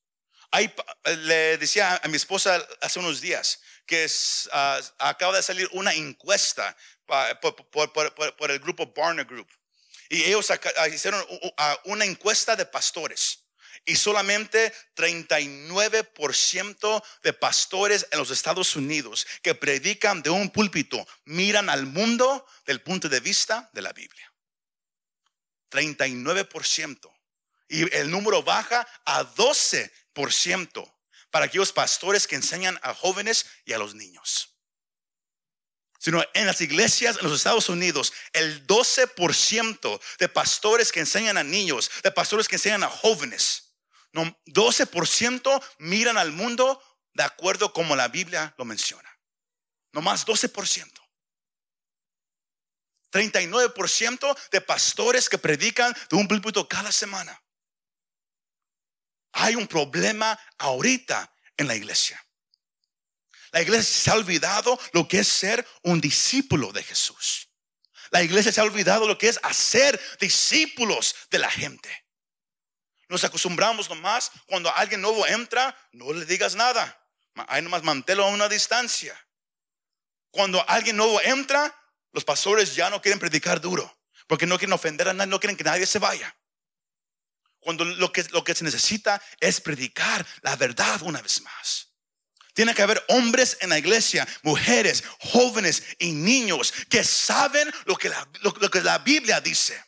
[1.05, 4.07] le decía a mi esposa hace unos días que
[4.53, 6.77] ah, acaba de salir una encuesta
[7.09, 9.49] ah, por, el grupo Barna Group.
[10.09, 10.51] Y ellos
[10.93, 11.25] hicieron
[11.85, 13.46] una encuesta de pastores
[13.87, 21.71] y solamente 39% de pastores en los Estados Unidos que predican de un púlpito miran
[21.71, 24.33] al mundo del punto de vista de la Biblia.
[25.71, 27.13] 39%.
[27.69, 30.93] Y el número baja a 12%
[31.31, 34.55] para aquellos pastores que enseñan a jóvenes y a los niños.
[35.99, 41.45] Sino en las iglesias en los Estados Unidos, el 12% de pastores que enseñan a
[41.45, 43.66] niños, de pastores que enseñan a jóvenes,
[44.17, 49.09] no, 12% miran al mundo de acuerdo como la Biblia lo menciona.
[49.93, 50.91] No más 12%.
[53.13, 57.43] 39% de pastores que predican de un púlpito cada semana.
[59.33, 62.23] Hay un problema ahorita en la iglesia.
[63.53, 67.49] La iglesia se ha olvidado lo que es ser un discípulo de Jesús.
[68.11, 72.06] La iglesia se ha olvidado lo que es hacer discípulos de la gente.
[73.09, 77.01] Nos acostumbramos nomás cuando alguien nuevo entra, no le digas nada.
[77.49, 79.17] Ahí nomás mantelo a una distancia.
[80.31, 81.75] Cuando alguien nuevo entra,
[82.13, 85.57] los pastores ya no quieren predicar duro, porque no quieren ofender a nadie, no quieren
[85.57, 86.37] que nadie se vaya.
[87.61, 91.89] Cuando lo que, lo que se necesita es predicar la verdad una vez más.
[92.55, 98.11] Tiene que haber hombres en la iglesia, mujeres, jóvenes y niños que saben lo que
[98.41, 99.86] lo que la Biblia dice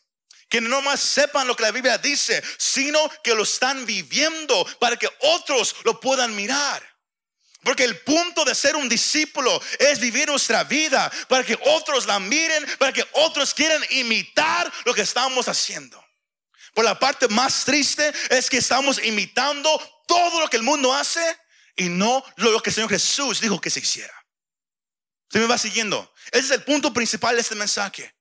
[0.49, 4.97] que no más sepan lo que la Biblia dice, sino que lo están viviendo para
[4.97, 6.83] que otros lo puedan mirar.
[7.63, 12.19] Porque el punto de ser un discípulo es vivir nuestra vida para que otros la
[12.19, 16.03] miren, para que otros quieran imitar lo que estamos haciendo.
[16.73, 21.21] Por la parte más triste es que estamos imitando todo lo que el mundo hace
[21.77, 24.15] y no lo que el Señor Jesús dijo que se hiciera.
[25.25, 26.13] ¿Usted me va siguiendo?
[26.31, 28.15] Ese es el punto principal de este mensaje.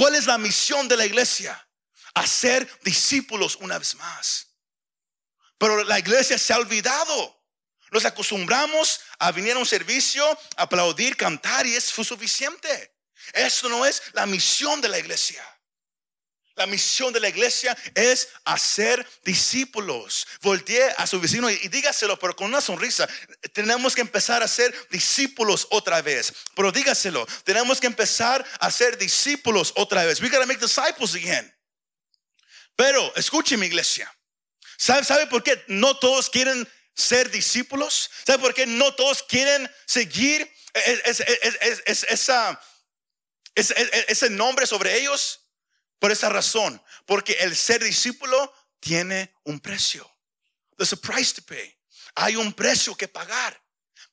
[0.00, 1.68] ¿Cuál es la misión de la iglesia?
[2.14, 4.46] Hacer discípulos una vez más.
[5.58, 7.44] Pero la iglesia se ha olvidado.
[7.90, 10.24] Nos acostumbramos a venir a un servicio,
[10.56, 12.96] aplaudir, cantar y es suficiente.
[13.34, 15.44] Esto no es la misión de la iglesia.
[16.60, 20.26] La misión de la iglesia es hacer discípulos.
[20.42, 23.08] Voltee a su vecino y, dígaselo, pero con una sonrisa.
[23.54, 26.34] Tenemos que empezar a ser discípulos otra vez.
[26.54, 30.20] Pero dígaselo, tenemos que empezar a ser discípulos otra vez.
[30.20, 31.50] We gotta make disciples again.
[32.76, 34.14] Pero escuche mi iglesia.
[34.76, 38.10] ¿Sabe, ¿Sabe por qué no todos quieren ser discípulos?
[38.26, 40.46] ¿Sabe por qué no todos quieren seguir
[43.54, 45.40] ese nombre sobre ellos?
[46.00, 50.10] Por esa razón, porque el ser discípulo tiene un precio.
[50.76, 51.76] There's a price to pay.
[52.14, 53.62] Hay un precio que pagar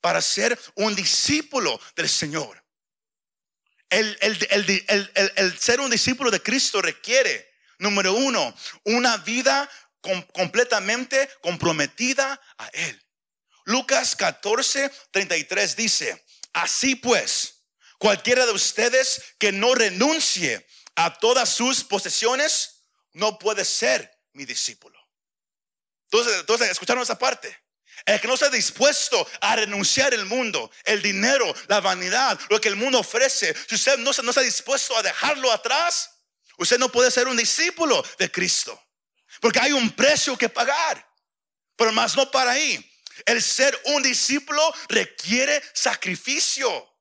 [0.02, 2.64] para ser un discípulo del Señor.
[3.90, 9.70] El, el, ser un discípulo de Cristo requiere, número uno, una vida
[10.34, 13.02] completamente comprometida a Él.
[13.64, 17.64] Lucas 14, 33 dice, así pues,
[17.98, 20.68] cualquiera de ustedes que no renuncie
[20.98, 22.84] a todas sus posesiones,
[23.14, 25.00] no puede ser mi discípulo.
[26.12, 27.56] Entonces, entonces escucharon esa parte.
[28.06, 32.70] El que no está dispuesto a renunciar el mundo, el dinero, la vanidad, lo que
[32.70, 36.10] el mundo ofrece, si usted no, no está dispuesto a dejarlo atrás,
[36.58, 38.82] usted no puede ser un discípulo de Cristo.
[39.40, 41.08] Porque hay un precio que pagar.
[41.76, 42.92] Pero más no para ahí.
[43.26, 46.97] El ser un discípulo requiere sacrificio.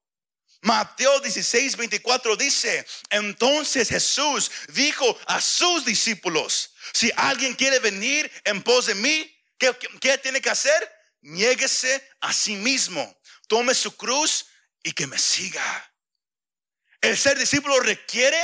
[0.62, 8.62] Mateo 16, 24 dice, entonces Jesús dijo a sus discípulos, si alguien quiere venir en
[8.62, 10.92] pos de mí, ¿qué, tiene que hacer?
[11.20, 14.46] Niéguese a sí mismo, tome su cruz
[14.82, 15.92] y que me siga.
[17.00, 18.38] El ser discípulo requiere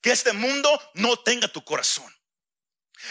[0.00, 2.10] que este mundo no tenga tu corazón.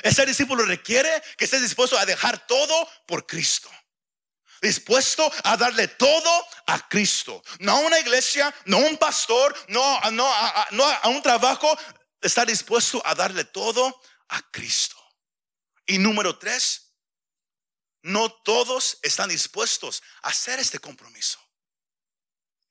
[0.02, 3.70] El ser discípulo requiere que estés dispuesto a dejar todo por Cristo
[4.66, 7.42] dispuesto a darle todo a Cristo.
[7.60, 11.78] No a una iglesia, no a un pastor, no, no, a, no a un trabajo.
[12.22, 14.96] Está dispuesto a darle todo a Cristo.
[15.86, 16.92] Y número tres,
[18.02, 21.40] no todos están dispuestos a hacer este compromiso.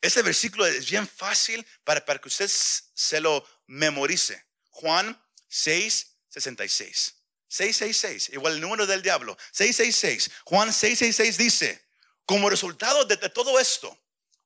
[0.01, 4.45] Este versículo es bien fácil para, para que usted se lo memorice.
[4.71, 7.15] Juan 6, 66.
[7.49, 9.37] 666, igual el número del diablo.
[9.53, 10.31] 666.
[10.45, 11.84] Juan 666 dice,
[12.27, 13.97] como resultado de, todo esto,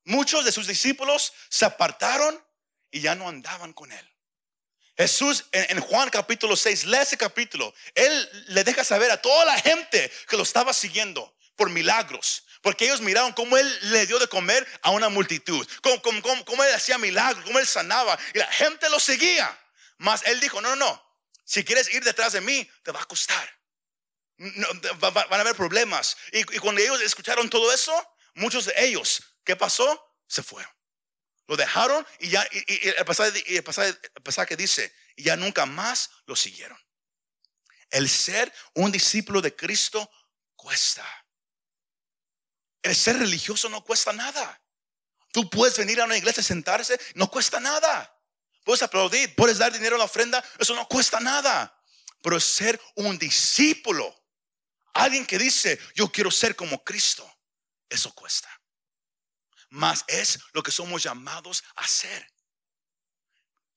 [0.05, 2.43] muchos de sus discípulos se apartaron
[2.91, 4.15] y ya no andaban con él.
[4.97, 9.59] Jesús en, Juan capítulo 6, lee ese capítulo, él le deja saber a toda la
[9.61, 14.27] gente que lo estaba siguiendo por milagros, porque ellos miraron cómo él le dio de
[14.27, 18.99] comer a una multitud, cómo, él hacía milagros, cómo él sanaba, y la gente lo
[18.99, 19.57] seguía.
[19.99, 21.09] Mas él dijo, no, no, no,
[21.45, 23.58] si quieres ir detrás de mí, te va a costar.
[24.39, 26.17] Van a haber problemas.
[26.33, 27.93] Y, cuando ellos escucharon todo eso,
[28.35, 30.15] muchos de ellos, ¿qué pasó?
[30.27, 30.71] Se fueron.
[31.47, 36.37] Lo dejaron y ya, y, el, pasaje, el, pasaje, dice, y ya nunca más lo
[36.37, 36.79] siguieron.
[37.91, 40.11] El ser un discípulo de Cristo
[40.55, 41.07] cuesta.
[42.83, 44.63] El ser religioso no cuesta nada.
[45.33, 48.15] Tú puedes venir a una iglesia, sentarse, no cuesta nada.
[48.65, 51.75] Puedes aplaudir, puedes dar dinero a la ofrenda, eso no cuesta nada.
[52.23, 54.15] Pero ser un discípulo,
[55.05, 57.29] alguien que dice, yo quiero ser como Cristo,
[57.89, 58.49] eso cuesta.
[59.71, 62.33] Más es lo que somos llamados a hacer.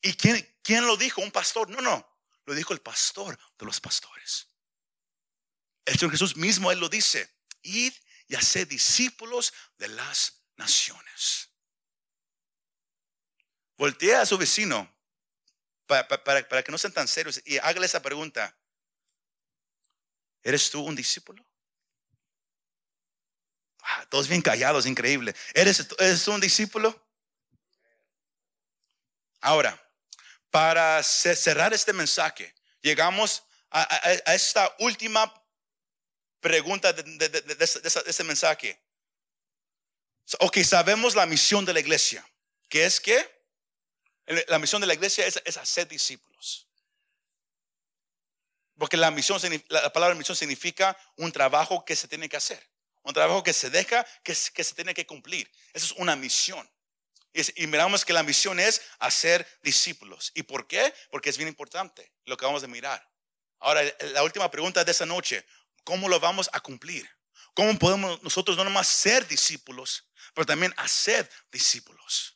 [0.01, 1.21] ¿Y quién, quién lo dijo?
[1.21, 1.69] ¿Un pastor?
[1.69, 2.07] No, no.
[2.45, 4.47] Lo dijo el pastor de los pastores.
[5.85, 7.29] El Señor Jesús mismo, Él lo dice.
[7.61, 7.93] Id
[8.27, 11.49] y haced discípulos de las naciones.
[13.77, 14.91] Voltea a su vecino
[15.85, 18.55] para, que no sean tan serios y hágale esa pregunta.
[20.43, 21.45] ¿Eres tú un discípulo?
[23.83, 25.35] Ah, todos bien callados, increíble.
[25.53, 27.07] ¿Eres, ¿Eres tú un discípulo?
[29.41, 29.79] Ahora,
[30.49, 33.83] para cerrar este mensaje, llegamos a,
[34.33, 35.33] esta última
[36.39, 38.79] pregunta de, de, ese mensaje.
[40.39, 42.25] Ok, sabemos la misión de la iglesia,
[42.69, 43.41] que es que
[44.47, 46.67] la misión de la iglesia es, hacer discípulos.
[48.81, 52.67] Porque la misión, la palabra misión significa un trabajo que se tiene que hacer.
[53.03, 55.51] Un trabajo que se deja, que, se tiene que cumplir.
[55.71, 56.67] Eso es una misión.
[57.31, 60.31] Y, miramos que la misión es hacer discípulos.
[60.33, 60.95] ¿Y por qué?
[61.11, 63.07] Porque es bien importante lo que vamos a mirar.
[63.59, 65.45] Ahora, la última pregunta de esta noche,
[65.83, 67.07] ¿cómo lo vamos a cumplir?
[67.53, 72.35] ¿Cómo podemos nosotros no nomás ser discípulos, pero también hacer discípulos?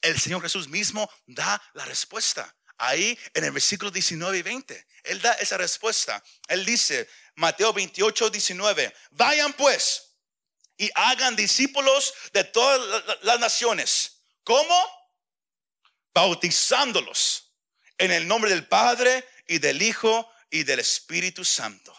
[0.00, 2.56] El Señor Jesús mismo da la respuesta.
[2.78, 6.22] Ahí en el versículo 19 y 20, Él da esa respuesta.
[6.48, 10.16] Él dice, Mateo 28, 19, vayan pues
[10.76, 14.22] y hagan discípulos de todas las naciones.
[14.42, 14.76] ¿Cómo?
[16.12, 17.52] Bautizándolos
[17.98, 21.96] en el nombre del Padre y del Hijo y del Espíritu Santo.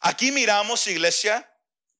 [0.00, 1.48] Aquí miramos, iglesia,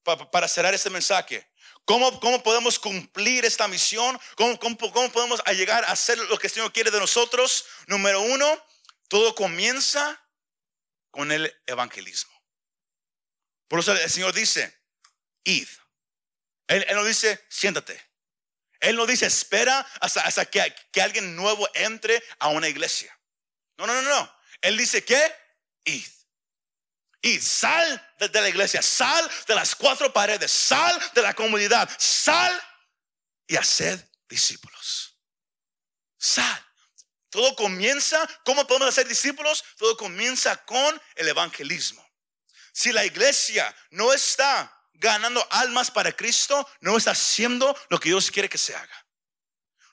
[0.03, 1.49] para cerrar este mensaje.
[1.85, 4.19] ¿Cómo, ¿Cómo, podemos cumplir esta misión?
[4.37, 7.65] ¿Cómo, ¿Cómo, podemos llegar a hacer lo que el Señor quiere de nosotros?
[7.87, 8.67] Número uno,
[9.09, 10.21] todo comienza
[11.11, 12.33] con el evangelismo.
[13.69, 14.81] Por eso el Señor dice,
[15.45, 15.69] id.
[16.69, 18.01] Él, no dice, siéntate.
[18.81, 23.17] Él no dice, espera hasta, hasta que, que, alguien nuevo entre a una iglesia.
[23.77, 24.37] No, no, no, no.
[24.61, 25.21] Él dice que,
[25.85, 26.07] id.
[27.23, 32.53] Y sal de la iglesia, sal de las cuatro paredes, sal de la comunidad, sal
[33.47, 35.17] y haced discípulos.
[36.19, 36.67] Sal.
[37.31, 39.65] Todo comienza, ¿cómo podemos hacer discípulos?
[39.79, 42.07] Todo comienza con el evangelismo.
[42.73, 48.31] Si la iglesia no está ganando almas para Cristo, no está haciendo lo que Dios
[48.31, 49.07] quiere que se haga.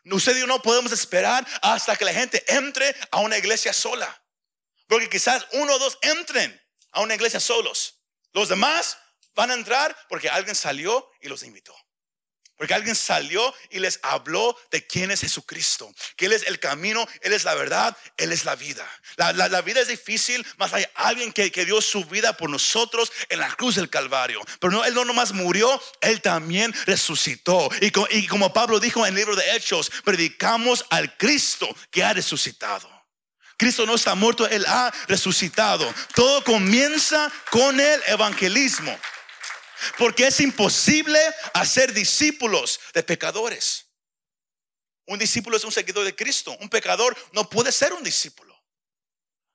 [0.04, 4.24] Usted y yo no podemos esperar hasta que la gente entre a una iglesia sola.
[4.88, 6.60] Porque quizás uno o dos entren
[6.92, 7.96] a una iglesia solos.
[8.34, 8.98] Los demás
[9.36, 11.76] van a entrar porque alguien salió y los invitó.
[12.60, 17.08] Porque alguien salió y les habló de quién es Jesucristo, que Él es el camino,
[17.22, 18.86] Él es la verdad, Él es la vida.
[19.16, 23.50] La, vida es difícil, mas hay alguien que, dio su vida por nosotros en la
[23.56, 24.42] cruz del Calvario.
[24.60, 27.70] Pero no, Él no nomás murió, Él también resucitó.
[27.80, 32.12] Y, y como Pablo dijo en el libro de Hechos, predicamos al Cristo que ha
[32.12, 32.99] resucitado.
[33.60, 35.94] Cristo no está muerto, Él ha resucitado.
[36.16, 38.98] Todo comienza con el evangelismo.
[39.98, 41.20] Porque es imposible
[41.54, 43.88] hacer discípulos de pecadores.
[45.08, 46.56] Un discípulo es un seguidor de Cristo.
[46.62, 48.58] Un pecador no puede ser un discípulo.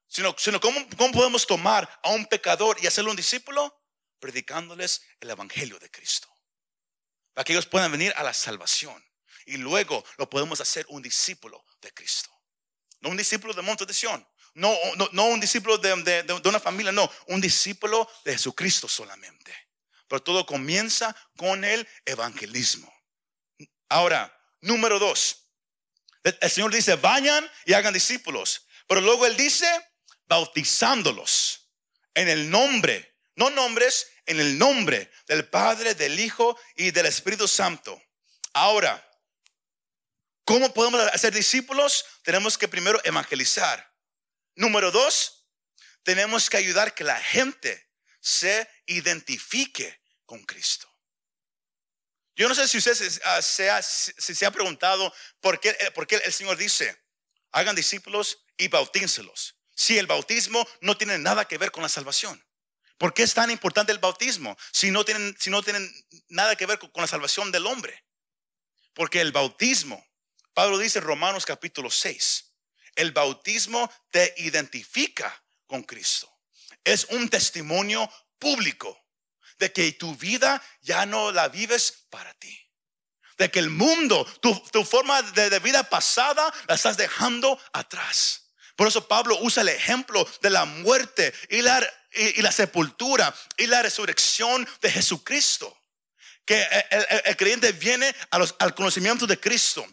[0.06, 3.74] Sino, sino ¿cómo, ¿cómo podemos tomar a un pecador y hacerlo un discípulo?
[4.20, 6.28] Predicándoles el evangelio de Cristo.
[7.32, 9.02] Para que ellos puedan venir a la salvación.
[9.46, 12.33] Y luego lo podemos hacer un discípulo de Cristo.
[13.04, 14.26] No un discípulo de Monte de Sion.
[14.54, 14.74] No,
[15.12, 19.54] no, un discípulo de, de, una familia, no, un discípulo de Jesucristo solamente.
[20.08, 22.90] Pero todo comienza con el evangelismo.
[23.90, 25.50] Ahora, número dos.
[26.22, 28.66] El Señor dice, vayan y hagan discípulos.
[28.86, 29.68] Pero luego Él dice,
[30.24, 31.68] bautizándolos
[32.14, 37.46] en el nombre, no nombres, en el nombre del Padre, del Hijo y del Espíritu
[37.46, 38.00] Santo.
[38.54, 39.06] Ahora,
[40.44, 42.04] ¿Cómo podemos hacer discípulos?
[42.22, 43.92] Tenemos que primero evangelizar.
[44.54, 45.46] Número dos,
[46.02, 47.90] tenemos que ayudar que la gente
[48.20, 50.90] se identifique con Cristo.
[52.36, 53.38] Yo no sé si usted se, ah,
[53.76, 57.00] ha, se ha preguntado por qué, eh, por qué el Señor dice,
[57.52, 59.56] hagan discípulos y bautícelos.
[59.74, 62.44] Si el bautismo no tiene nada que ver con la salvación.
[62.98, 65.92] ¿Por qué es tan importante el bautismo si no tienen, si no tienen
[66.28, 68.04] nada que ver con la salvación del hombre?
[68.94, 70.04] Porque el bautismo
[70.54, 72.52] Pablo dice en Romanos capítulo 6,
[72.94, 76.32] el bautismo te identifica con Cristo.
[76.84, 79.04] Es un testimonio público
[79.58, 82.56] de que tu vida ya no la vives para ti.
[83.36, 88.52] De que el mundo, tu, forma de, vida pasada, la estás dejando atrás.
[88.76, 91.82] Por eso Pablo usa el ejemplo de la muerte y la,
[92.12, 95.76] y, la sepultura y la resurrección de Jesucristo.
[96.44, 96.64] Que
[97.24, 99.84] el, creyente viene al conocimiento de Cristo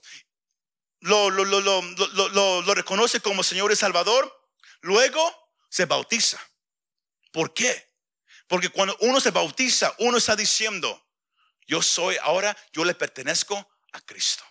[1.01, 4.31] lo, lo, reconoce como Señor y Salvador,
[4.81, 6.39] luego se bautiza.
[7.31, 7.89] ¿Por qué?
[8.47, 11.07] Porque cuando uno se bautiza, uno está diciendo,
[11.67, 14.43] yo soy ahora, yo le pertenezco a Cristo.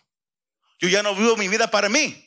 [0.78, 2.26] Yo ya no vivo mi vida para mí.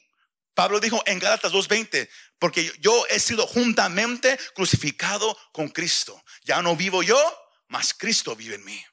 [0.54, 2.08] Pablo dijo en Gálatas 2:20,
[2.38, 6.24] porque yo he sido juntamente crucificado con Cristo.
[6.44, 7.20] Ya no vivo yo,
[7.68, 8.86] mas Cristo vive en mí.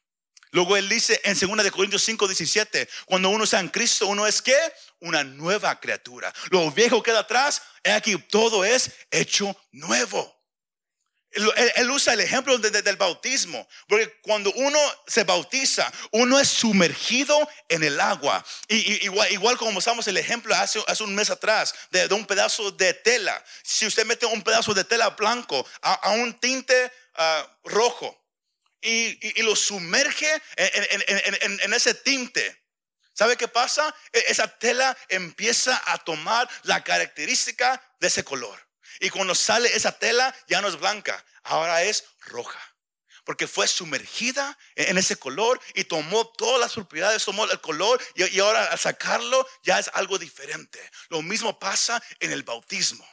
[0.53, 4.27] Luego él dice en 2 de Corintios 5, 17, cuando uno está en Cristo, uno
[4.27, 4.57] es que
[5.01, 6.33] una nueva criatura.
[6.51, 10.41] Lo viejo queda atrás, aquí todo es hecho nuevo.
[11.33, 17.85] Él, usa el ejemplo del bautismo, porque cuando uno se bautiza, uno es sumergido en
[17.85, 18.45] el agua.
[18.67, 22.95] Y, igual, como usamos el ejemplo hace, hace un mes atrás de, un pedazo de
[22.95, 23.45] tela.
[23.63, 28.20] Si usted mete un pedazo de tela blanco a, un tinte ah, rojo,
[28.81, 32.61] y, lo sumerge en, ese tinte.
[33.13, 33.95] ¿Sabe qué pasa?
[34.13, 38.59] E, esa tela empieza a tomar la característica de ese color.
[39.01, 42.61] Y cuando sale esa tela ya no es blanca, ahora es roja.
[43.25, 48.41] porque fue sumergida en ese color y tomó todas las propiedades, tomó el color y,
[48.41, 50.81] ahora al sacarlo ya es algo diferente.
[51.11, 53.07] Lo mismo pasa en el bautismo.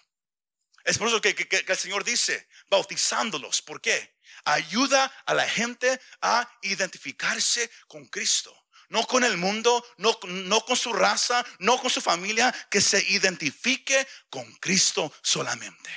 [0.85, 1.35] Es por eso que,
[1.67, 3.61] el Señor dice, bautizándolos.
[3.61, 4.16] ¿Por qué?
[4.47, 8.55] Ayuda a la gente a identificarse con Cristo.
[8.89, 13.03] No con el mundo, no, no con su raza, no con su familia, que se
[13.09, 15.89] identifique con Cristo solamente.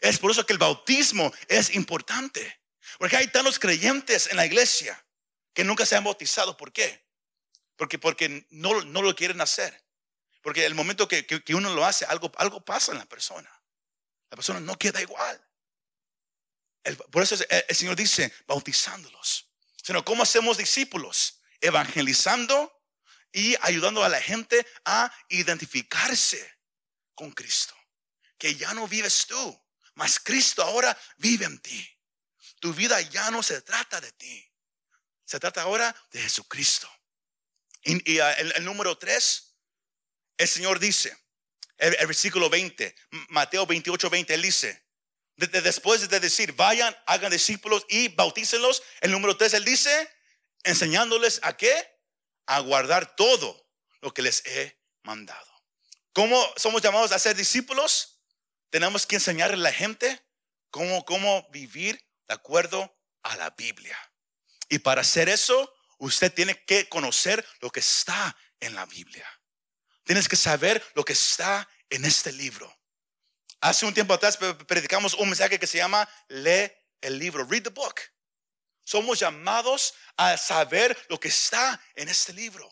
[0.00, 2.60] Es por eso que el bautismo es importante.
[2.98, 5.06] Porque hay tantos creyentes en la iglesia
[5.52, 6.56] que nunca se han bautizado.
[6.56, 7.06] ¿Por qué?
[7.76, 9.84] Porque, porque no, no lo quieren hacer.
[10.42, 13.50] Porque el momento que, que, uno lo hace, algo, algo pasa en la persona.
[14.30, 15.40] La persona no queda igual.
[17.10, 19.48] Por eso el, Señor dice, bautizándolos.
[19.82, 21.40] Sino, ¿cómo hacemos discípulos?
[21.60, 22.72] Evangelizando
[23.32, 26.58] y ayudando a la gente a identificarse
[27.14, 27.74] con Cristo.
[28.38, 29.62] Que ya no vives tú,
[29.94, 31.90] mas Cristo ahora vive en ti.
[32.60, 34.50] Tu vida ya no se trata de ti.
[35.24, 36.90] Se trata ahora de Jesucristo.
[37.82, 39.56] Y, ah, el, número 3,
[40.38, 41.16] el Señor dice,
[41.76, 42.94] el, versículo 20,
[43.28, 44.83] Mateo 28, 20, Él dice,
[45.36, 50.10] después de decir, vayan, hagan discípulos y bautícenlos, el número 3, Él dice,
[50.62, 51.74] enseñándoles a qué?
[52.46, 53.68] A guardar todo
[54.00, 55.50] lo que les he mandado.
[56.12, 58.20] ¿Cómo somos llamados a ser discípulos?
[58.70, 60.24] Tenemos que enseñarle a la gente
[60.70, 63.98] cómo, cómo vivir de acuerdo a la Biblia.
[64.68, 69.28] Y para hacer eso, usted tiene que conocer lo que está en la Biblia.
[70.04, 72.72] Tienes que saber lo que está en este libro.
[73.64, 74.36] Hace un tiempo atrás
[74.66, 77.98] predicamos un mensaje que se llama Lee el libro, read the book.
[78.84, 82.70] Somos llamados a saber lo que está en este libro.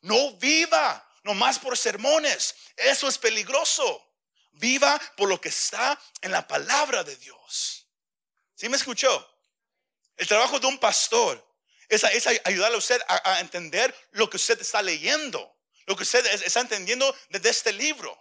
[0.00, 2.56] No viva nomás por sermones.
[2.74, 4.16] Eso es peligroso.
[4.50, 7.86] Viva por lo que está en la palabra de Dios.
[8.56, 9.38] ¿Sí me escuchó?
[10.16, 11.40] El trabajo de un pastor
[11.88, 12.02] es,
[12.44, 17.16] ayudarle a usted a, entender lo que usted está leyendo, lo que usted está entendiendo
[17.28, 18.20] desde este libro.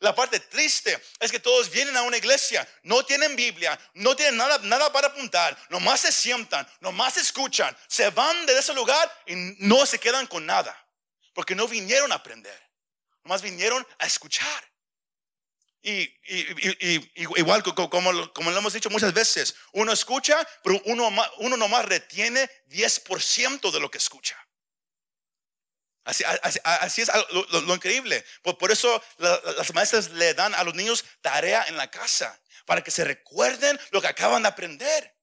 [0.00, 4.38] La parte triste es que todos vienen a una iglesia, no tienen Biblia, no tienen
[4.38, 9.34] nada, nada para apuntar, nomás se sientan, nomás escuchan, se van de ese lugar y
[9.58, 10.74] no se quedan con nada,
[11.34, 12.58] porque no vinieron a aprender,
[13.24, 14.70] nomás vinieron a escuchar.
[15.82, 16.14] Y,
[17.36, 23.70] igual como, lo hemos dicho muchas veces, uno escucha, pero uno, uno nomás retiene 10%
[23.70, 24.36] de lo que escucha.
[26.04, 28.24] Así, es lo, increíble.
[28.42, 32.90] Por, eso las maestras le dan a los niños tarea en la casa, para que
[32.90, 35.16] se recuerden lo que acaban de aprender.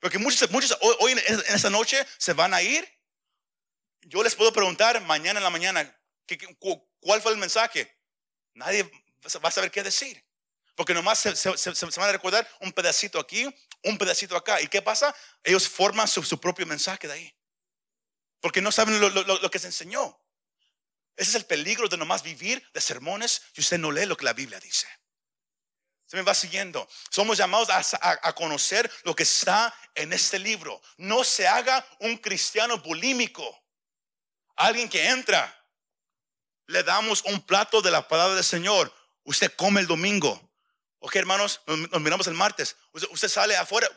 [0.00, 1.18] Porque muchos, muchos hoy, en,
[1.48, 2.88] esta noche se van a ir.
[4.02, 6.00] Yo les puedo preguntar mañana en la mañana,
[7.00, 7.96] ¿cuál fue el mensaje?
[8.54, 8.82] Nadie
[9.44, 10.24] va a saber qué decir.
[10.74, 11.30] Porque nomás se,
[11.96, 13.46] van a recordar un pedacito aquí,
[13.82, 14.60] un pedacito acá.
[14.60, 15.14] ¿Y qué pasa?
[15.44, 17.34] Ellos forman su, propio mensaje de ahí.
[18.42, 20.20] Porque no saben lo, que se enseñó.
[21.16, 24.26] Ese es el peligro de nomás vivir de sermones y usted no lee lo que
[24.26, 24.86] la Biblia dice.
[26.04, 26.86] Se me va siguiendo.
[27.08, 30.82] Somos llamados a, conocer lo que está en este libro.
[30.98, 33.64] No se haga un cristiano bulímico.
[34.56, 35.66] Alguien que entra,
[36.66, 38.92] le damos un plato de la palabra del Señor
[39.24, 40.40] Usted come el domingo.
[40.98, 42.76] Ok, hermanos, nos, miramos el martes.
[42.92, 43.88] Usted, sale afuera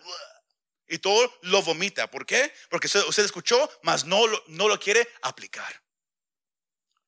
[0.88, 2.10] y todo lo vomita.
[2.10, 2.54] ¿Por qué?
[2.70, 5.84] Porque usted, escuchó, mas no, no lo quiere aplicar.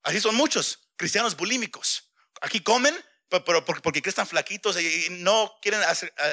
[0.04, 2.12] Así son muchos cristianos bulímicos.
[2.42, 2.96] Aquí comen,
[3.30, 5.82] pero porque, están flaquitos y no quieren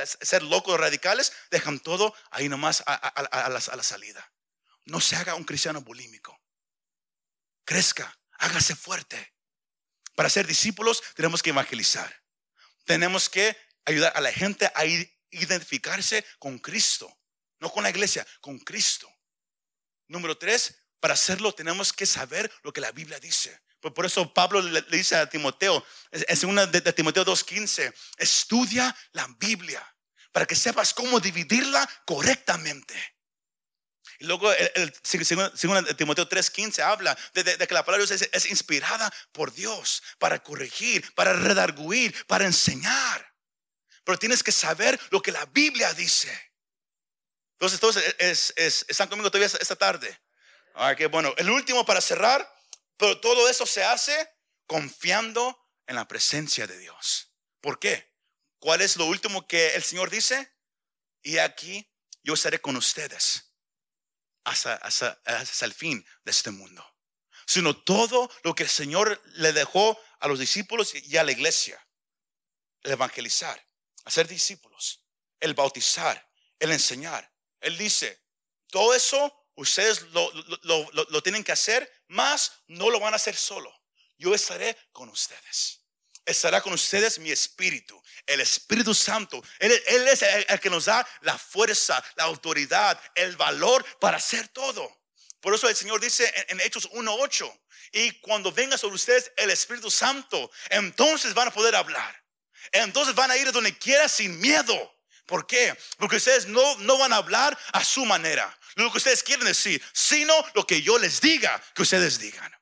[0.04, 4.32] ser locos radicales, dejan todo ahí nomás a, la, a la salida.
[4.84, 6.40] No se haga un cristiano bulímico.
[7.64, 9.34] Crezca, hágase fuerte.
[10.14, 12.22] Para ser discípulos tenemos que evangelizar.
[12.84, 14.84] Tenemos que ayudar a la gente a
[15.30, 17.18] identificarse con Cristo.
[17.60, 19.10] No con la iglesia, con Cristo.
[20.08, 23.60] Número tres, para hacerlo tenemos que saber lo que la Biblia dice.
[23.80, 29.26] Por eso Pablo le, dice a Timoteo, en una de, de Timoteo 2.15, estudia la
[29.38, 29.86] Biblia
[30.32, 32.94] para que sepas cómo dividirla correctamente.
[34.18, 39.52] Y luego, el, según, Timoteo 3:15 habla de, que la palabra es, es inspirada por
[39.52, 43.34] Dios para corregir, para redarguir, para enseñar.
[44.04, 46.53] Pero tienes que saber lo que la Biblia dice.
[47.54, 50.20] Entonces, entonces es, ¿están conmigo todavía esta tarde?
[50.96, 51.32] Qué bueno.
[51.36, 52.48] El último para cerrar,
[52.96, 54.28] pero todo eso se hace
[54.66, 57.32] confiando en la presencia de Dios.
[57.60, 58.12] ¿Por qué?
[58.58, 60.52] ¿Cuál es lo último que el Señor dice?
[61.22, 61.88] Y aquí
[62.22, 63.52] yo estaré con ustedes
[64.44, 65.20] hasta,
[65.62, 66.84] el fin de este mundo,
[67.46, 71.80] sino todo lo que el Señor le dejó a los discípulos y a la iglesia.
[72.82, 73.66] El evangelizar,
[74.04, 75.04] hacer discípulos,
[75.40, 77.33] el bautizar, el enseñar,
[77.64, 78.20] Él dice,
[78.70, 80.30] todo eso ustedes lo,
[80.62, 83.72] lo, lo, tienen que hacer, más no lo van a hacer solo.
[84.16, 85.84] Yo estaré con ustedes
[86.26, 89.42] estará con ustedes mi espíritu, el Espíritu Santo.
[89.58, 89.72] Él,
[90.08, 94.90] es el, que nos da la fuerza, la autoridad, el valor para hacer todo.
[95.40, 97.60] Por eso el Señor dice en, Hechos 1.8,
[97.92, 102.24] y cuando venga sobre ustedes el Espíritu Santo, entonces van a poder hablar.
[102.72, 104.93] Entonces van a ir donde quiera sin miedo.
[105.26, 105.76] ¿Por qué?
[105.98, 109.82] Porque ustedes no, no van a hablar a su manera, lo que ustedes quieren decir,
[109.92, 112.52] sino lo que yo les diga que ustedes digan.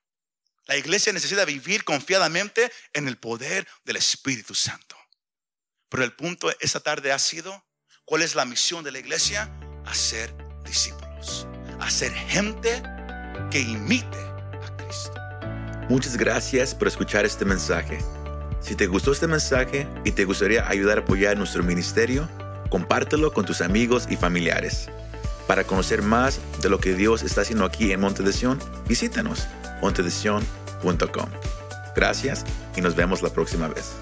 [0.66, 4.96] La iglesia necesita vivir confiadamente en el poder del Espíritu Santo.
[5.88, 7.66] Pero el punto esta tarde ha sido,
[8.04, 9.50] ¿cuál es la misión de la iglesia?
[9.84, 10.34] Hacer
[10.64, 11.46] discípulos,
[11.80, 12.82] hacer gente
[13.50, 15.14] que imite a Cristo.
[15.90, 17.98] Muchas gracias por escuchar este mensaje.
[18.60, 22.28] Si te gustó este mensaje y te gustaría ayudar a apoyar nuestro ministerio,
[22.72, 24.88] compártelo con tus amigos y familiares.
[25.46, 28.32] Para conocer más de lo que Dios está haciendo aquí en Monte de
[28.88, 29.46] visítanos
[29.82, 31.28] montedesión.com.
[31.94, 33.92] Gracias y nos vemos la próxima vez.